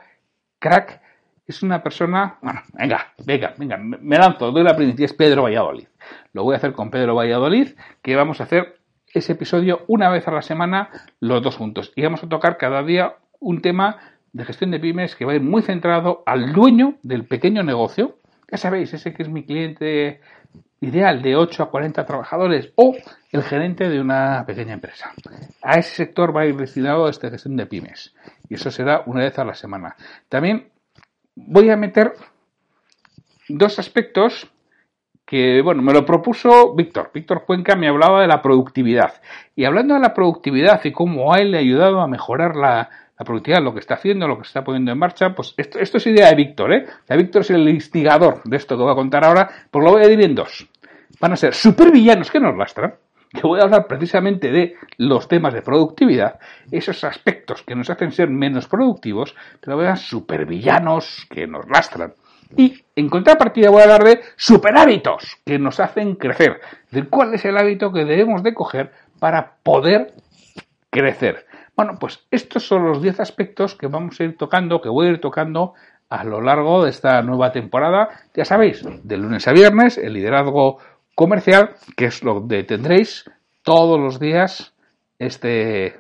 crack. 0.58 1.02
Es 1.46 1.62
una 1.62 1.84
persona. 1.84 2.38
Bueno, 2.42 2.62
venga, 2.74 3.14
venga, 3.24 3.54
venga, 3.58 3.78
me 3.78 4.18
lanzo, 4.18 4.52
doy 4.52 4.64
la 4.64 4.76
principio. 4.76 5.06
Es 5.06 5.14
Pedro 5.14 5.44
Valladolid. 5.44 5.88
Lo 6.34 6.44
voy 6.44 6.56
a 6.56 6.58
hacer 6.58 6.74
con 6.74 6.90
Pedro 6.90 7.16
Valladolid, 7.16 7.70
que 8.02 8.16
vamos 8.16 8.42
a 8.42 8.46
hacer 8.46 8.77
ese 9.18 9.34
episodio 9.34 9.84
una 9.88 10.10
vez 10.10 10.28
a 10.28 10.32
la 10.32 10.42
semana, 10.42 10.90
los 11.20 11.42
dos 11.42 11.58
juntos. 11.58 11.92
Y 11.96 12.04
vamos 12.04 12.24
a 12.24 12.30
tocar 12.30 12.58
cada 12.58 12.84
día 12.84 13.16
un 13.40 13.62
tema 13.62 13.98
de 14.34 14.46
gestión 14.46 14.72
de 14.72 14.80
pymes 14.80 15.16
que 15.16 15.26
va 15.26 15.34
a 15.34 15.36
ir 15.36 15.42
muy 15.42 15.62
centrado 15.62 16.24
al 16.26 16.54
dueño 16.54 16.96
del 17.04 17.26
pequeño 17.26 17.64
negocio. 17.64 18.20
Ya 18.52 18.58
sabéis, 18.58 18.94
ese 18.94 19.14
que 19.14 19.24
es 19.24 19.30
mi 19.30 19.44
cliente 19.44 20.22
ideal 20.80 21.22
de 21.22 21.36
8 21.36 21.64
a 21.64 21.70
40 21.72 22.06
trabajadores 22.06 22.72
o 22.76 22.96
el 23.32 23.44
gerente 23.44 23.90
de 23.90 24.00
una 24.00 24.46
pequeña 24.46 24.74
empresa. 24.74 25.12
A 25.62 25.80
ese 25.80 25.96
sector 25.96 26.36
va 26.36 26.42
a 26.42 26.46
ir 26.46 26.56
destinado 26.56 27.10
esta 27.10 27.30
gestión 27.30 27.56
de 27.56 27.66
pymes 27.66 28.14
y 28.48 28.56
eso 28.56 28.70
será 28.70 29.04
una 29.06 29.22
vez 29.22 29.38
a 29.40 29.44
la 29.46 29.56
semana. 29.56 29.96
También 30.30 30.70
voy 31.36 31.70
a 31.70 31.78
meter 31.78 32.14
dos 33.50 33.80
aspectos 33.80 34.52
que, 35.28 35.62
bueno, 35.62 35.82
me 35.82 35.92
lo 35.92 36.06
propuso 36.06 36.74
Víctor. 36.74 37.12
Víctor 37.14 37.44
Cuenca 37.46 37.76
me 37.76 37.90
hablaba 37.90 38.22
de 38.22 38.28
la 38.28 38.42
productividad. 38.42 39.22
Y 39.58 39.66
hablando 39.66 39.94
de 39.94 40.00
la 40.00 40.14
productividad 40.14 40.84
y 40.86 40.94
cómo 40.94 41.34
a 41.34 41.40
él 41.40 41.52
le 41.52 41.58
ha 41.58 41.60
ayudado 41.60 42.00
a 42.00 42.08
mejorar 42.08 42.56
la, 42.56 42.90
la 43.20 43.26
productividad, 43.26 43.62
lo 43.62 43.74
que 43.74 43.82
está 43.82 43.96
haciendo, 43.96 44.26
lo 44.26 44.38
que 44.38 44.44
está 44.44 44.64
poniendo 44.64 44.94
en 44.94 44.98
marcha, 44.98 45.36
pues 45.36 45.54
esto, 45.58 45.80
es 45.80 46.08
idea 46.08 46.30
de 46.30 46.36
Víctor, 46.36 46.74
¿eh? 46.74 46.86
Víctor 47.10 47.42
es 47.42 47.50
el 47.50 47.68
instigador 47.68 48.42
de 48.46 48.56
esto 48.56 48.78
que 48.78 48.84
voy 48.84 48.92
a 48.94 48.96
contar 48.96 49.26
ahora, 49.26 49.50
pues 49.70 49.84
lo 49.84 49.92
voy 49.92 50.02
a 50.02 50.08
dividir 50.08 50.30
en 50.30 50.36
dos. 50.36 50.66
Van 51.20 51.34
a 51.34 51.36
ser 51.36 51.54
supervillanos 51.54 52.32
que 52.32 52.40
nos 52.40 52.56
lastran, 52.56 52.94
que 53.30 53.42
voy 53.42 53.60
a 53.60 53.64
hablar 53.64 53.86
precisamente 53.86 54.50
de 54.50 54.76
los 54.98 55.28
temas 55.28 55.54
de 55.54 55.62
productividad, 55.62 56.40
esos 56.72 57.04
aspectos 57.04 57.64
que 57.64 57.76
nos 57.76 57.90
hacen 57.90 58.14
ser 58.14 58.30
menos 58.30 58.68
productivos, 58.68 59.36
pero 59.60 59.78
a 59.82 59.96
supervillanos 59.98 61.28
que 61.30 61.48
nos 61.48 61.68
lastran. 61.68 62.14
Y 62.56 62.84
en 62.96 63.10
contrapartida 63.10 63.70
voy 63.70 63.82
a 63.82 63.84
hablar 63.84 64.04
de 64.04 64.22
superhábitos 64.36 65.38
que 65.46 65.60
nos 65.60 65.80
hacen 65.80 66.16
crecer. 66.16 66.62
De 66.92 67.04
cuál 67.08 67.34
es 67.34 67.46
el 67.46 67.58
hábito 67.58 67.92
que 67.92 68.06
debemos 68.06 68.44
de 68.44 68.54
coger 68.54 68.92
para 69.20 69.58
poder 69.64 70.14
crecer. 70.90 71.46
Bueno, 71.76 71.98
pues 72.00 72.26
estos 72.32 72.66
son 72.66 72.86
los 72.86 73.02
10 73.02 73.20
aspectos 73.20 73.76
que 73.76 73.88
vamos 73.88 74.20
a 74.20 74.24
ir 74.24 74.38
tocando, 74.38 74.82
que 74.82 74.90
voy 74.90 75.08
a 75.08 75.12
ir 75.12 75.22
tocando 75.22 75.74
a 76.10 76.24
lo 76.24 76.42
largo 76.42 76.84
de 76.84 76.90
esta 76.90 77.22
nueva 77.22 77.52
temporada. 77.52 78.10
Ya 78.34 78.46
sabéis, 78.46 78.84
de 79.04 79.18
lunes 79.18 79.48
a 79.48 79.52
viernes, 79.52 79.98
el 79.98 80.14
liderazgo 80.14 80.80
comercial, 81.16 81.76
que 81.96 82.06
es 82.06 82.24
lo 82.24 82.48
que 82.48 82.64
tendréis 82.64 83.30
todos 83.64 84.00
los 84.00 84.20
días 84.20 84.74
este 85.20 85.98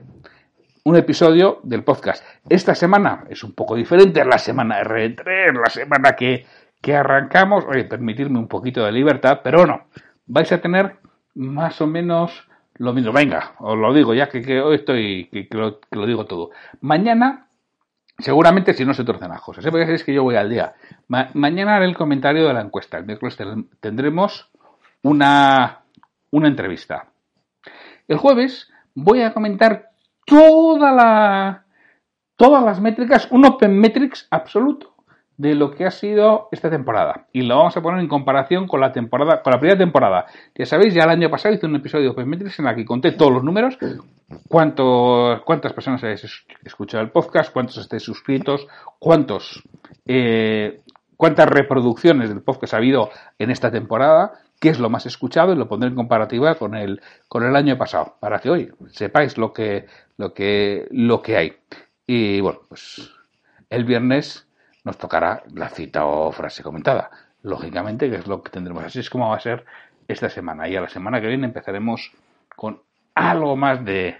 un 0.87 0.95
episodio 0.95 1.59
del 1.63 1.83
podcast. 1.83 2.23
Esta 2.47 2.73
semana 2.73 3.25
es 3.29 3.43
un 3.43 3.51
poco 3.51 3.75
diferente, 3.75 4.23
la 4.23 4.37
semana 4.37 4.79
R3, 4.79 5.51
la 5.61 5.69
semana 5.69 6.13
que, 6.13 6.45
que 6.81 6.95
arrancamos. 6.95 7.65
Oye, 7.65 7.83
permitirme 7.83 8.39
un 8.39 8.47
poquito 8.47 8.85
de 8.85 8.93
libertad, 8.93 9.41
pero 9.43 9.67
no, 9.67 9.87
vais 10.27 10.49
a 10.53 10.61
tener 10.61 10.95
más 11.35 11.81
o 11.81 11.87
menos 11.87 12.47
lo 12.75 12.93
mismo. 12.93 13.11
Venga, 13.11 13.55
os 13.59 13.77
lo 13.77 13.93
digo 13.93 14.13
ya 14.13 14.29
que, 14.29 14.61
hoy 14.61 14.75
estoy, 14.75 15.27
que, 15.29 15.49
lo, 15.57 16.05
digo 16.05 16.25
todo. 16.25 16.51
Mañana, 16.79 17.49
seguramente 18.17 18.73
si 18.73 18.85
no 18.85 18.93
se 18.93 19.03
torcen 19.03 19.27
las 19.27 19.41
cosas, 19.41 19.65
¿eh? 19.65 19.93
es 19.93 20.05
que 20.05 20.13
yo 20.13 20.23
voy 20.23 20.37
al 20.37 20.49
día. 20.49 20.73
mañana 21.33 21.75
haré 21.75 21.85
el 21.87 21.97
comentario 21.97 22.47
de 22.47 22.53
la 22.53 22.61
encuesta. 22.61 22.97
El 22.97 23.05
miércoles 23.05 23.37
tendremos 23.81 24.49
una, 25.03 25.81
una 26.31 26.47
entrevista. 26.47 27.09
El 28.07 28.15
jueves 28.15 28.71
voy 28.95 29.23
a 29.23 29.33
comentar 29.33 29.89
toda 30.27 30.91
la, 30.91 31.63
todas 32.35 32.63
las 32.63 32.79
métricas, 32.81 33.29
un 33.31 33.45
Open 33.45 33.79
Metrics 33.79 34.27
absoluto 34.29 34.93
de 35.37 35.53
lo 35.55 35.71
que 35.71 35.85
ha 35.85 35.91
sido 35.91 36.49
esta 36.51 36.69
temporada. 36.69 37.27
Y 37.31 37.43
lo 37.43 37.57
vamos 37.57 37.77
a 37.77 37.81
poner 37.81 38.01
en 38.01 38.07
comparación 38.07 38.67
con 38.67 38.81
la 38.81 38.91
temporada, 38.91 39.41
con 39.41 39.53
la 39.53 39.59
primera 39.59 39.77
temporada. 39.77 40.25
Ya 40.55 40.65
sabéis, 40.65 40.93
ya 40.93 41.03
el 41.03 41.11
año 41.11 41.29
pasado 41.29 41.55
hice 41.55 41.65
un 41.65 41.75
episodio 41.75 42.05
de 42.05 42.09
Open 42.09 42.27
Metrics 42.27 42.59
en 42.59 42.67
el 42.67 42.75
que 42.75 42.85
conté 42.85 43.11
todos 43.11 43.31
los 43.31 43.43
números, 43.43 43.77
cuánto, 44.49 45.41
cuántas 45.45 45.73
personas 45.73 46.03
habéis 46.03 46.45
escuchado 46.65 47.03
el 47.03 47.11
podcast, 47.11 47.53
cuántos 47.53 47.77
estáis 47.77 48.03
suscritos, 48.03 48.67
cuántos, 48.99 49.63
eh, 50.05 50.81
cuántas 51.15 51.47
reproducciones 51.47 52.29
del 52.29 52.41
podcast 52.41 52.73
ha 52.73 52.77
habido 52.77 53.11
en 53.39 53.51
esta 53.51 53.71
temporada, 53.71 54.33
qué 54.59 54.69
es 54.69 54.79
lo 54.79 54.89
más 54.89 55.05
escuchado 55.05 55.53
y 55.53 55.55
lo 55.55 55.67
pondré 55.67 55.89
en 55.89 55.95
comparativa 55.95 56.55
con 56.55 56.75
el, 56.75 57.01
con 57.27 57.43
el 57.43 57.55
año 57.55 57.77
pasado, 57.77 58.15
para 58.19 58.39
que 58.39 58.49
hoy 58.49 58.73
sepáis 58.89 59.37
lo 59.37 59.53
que, 59.53 59.85
lo 60.17 60.33
que, 60.33 60.87
lo 60.91 61.21
que 61.21 61.37
hay. 61.37 61.57
Y 62.05 62.39
bueno, 62.41 62.61
pues 62.67 63.11
el 63.69 63.83
viernes 63.83 64.47
nos 64.83 64.97
tocará 64.97 65.43
la 65.53 65.69
cita 65.69 66.05
o 66.05 66.31
frase 66.31 66.63
comentada. 66.63 67.11
Lógicamente, 67.43 68.09
que 68.09 68.15
es 68.15 68.27
lo 68.27 68.41
que 68.41 68.49
tendremos. 68.49 68.83
Así 68.83 68.99
es 68.99 69.09
como 69.09 69.29
va 69.29 69.35
a 69.35 69.39
ser 69.39 69.65
esta 70.07 70.29
semana. 70.29 70.67
Y 70.67 70.75
a 70.75 70.81
la 70.81 70.89
semana 70.89 71.21
que 71.21 71.27
viene 71.27 71.45
empezaremos 71.45 72.11
con 72.55 72.81
algo 73.13 73.55
más 73.55 73.83
de, 73.83 74.17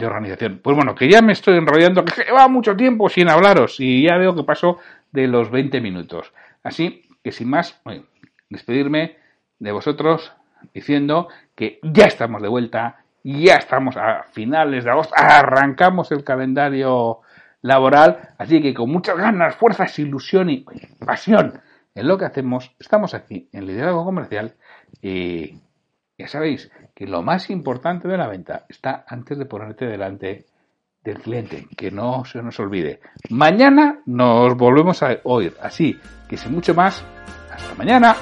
organización. 0.00 0.60
Pues 0.62 0.76
bueno, 0.76 0.94
que 0.94 1.08
ya 1.08 1.22
me 1.22 1.32
estoy 1.32 1.58
enrollando, 1.58 2.04
que 2.04 2.32
va 2.32 2.48
mucho 2.48 2.76
tiempo 2.76 3.08
sin 3.08 3.28
hablaros 3.28 3.80
y 3.80 4.04
ya 4.04 4.16
veo 4.16 4.34
que 4.34 4.44
paso 4.44 4.78
de 5.12 5.26
los 5.26 5.50
20 5.50 5.80
minutos. 5.80 6.32
Así 6.62 7.02
que 7.22 7.32
sin 7.32 7.50
más, 7.50 7.80
despedirme 8.48 9.16
de 9.58 9.72
vosotros 9.72 10.32
diciendo 10.74 11.28
que 11.54 11.78
ya 11.82 12.04
estamos 12.04 12.42
de 12.42 12.48
vuelta, 12.48 13.04
ya 13.22 13.56
estamos 13.56 13.96
a 13.96 14.24
finales 14.32 14.84
de 14.84 14.90
agosto, 14.90 15.14
arrancamos 15.16 16.10
el 16.12 16.24
calendario 16.24 17.20
laboral. 17.62 18.34
Así 18.38 18.60
que 18.62 18.74
con 18.74 18.90
muchas 18.90 19.16
ganas, 19.16 19.56
fuerzas, 19.56 19.98
ilusión 19.98 20.50
y 20.50 20.64
pasión 21.04 21.60
en 21.94 22.08
lo 22.08 22.16
que 22.16 22.26
hacemos, 22.26 22.74
estamos 22.78 23.14
aquí 23.14 23.48
en 23.52 23.66
Liderazgo 23.66 24.04
Comercial 24.04 24.54
y 25.02 25.58
ya 26.16 26.28
sabéis 26.28 26.70
que 26.94 27.06
lo 27.06 27.22
más 27.22 27.50
importante 27.50 28.08
de 28.08 28.16
la 28.16 28.28
venta 28.28 28.66
está 28.68 29.04
antes 29.06 29.38
de 29.38 29.46
ponerte 29.46 29.86
delante 29.86 30.46
del 31.02 31.18
cliente, 31.20 31.66
que 31.76 31.90
no 31.90 32.24
se 32.24 32.42
nos 32.42 32.58
olvide. 32.60 33.00
Mañana 33.30 34.00
nos 34.06 34.56
volvemos 34.56 35.02
a 35.02 35.18
oír, 35.24 35.54
así 35.62 35.98
que 36.28 36.36
sin 36.36 36.52
mucho 36.52 36.74
más, 36.74 37.04
hasta 37.50 37.74
mañana. 37.74 38.14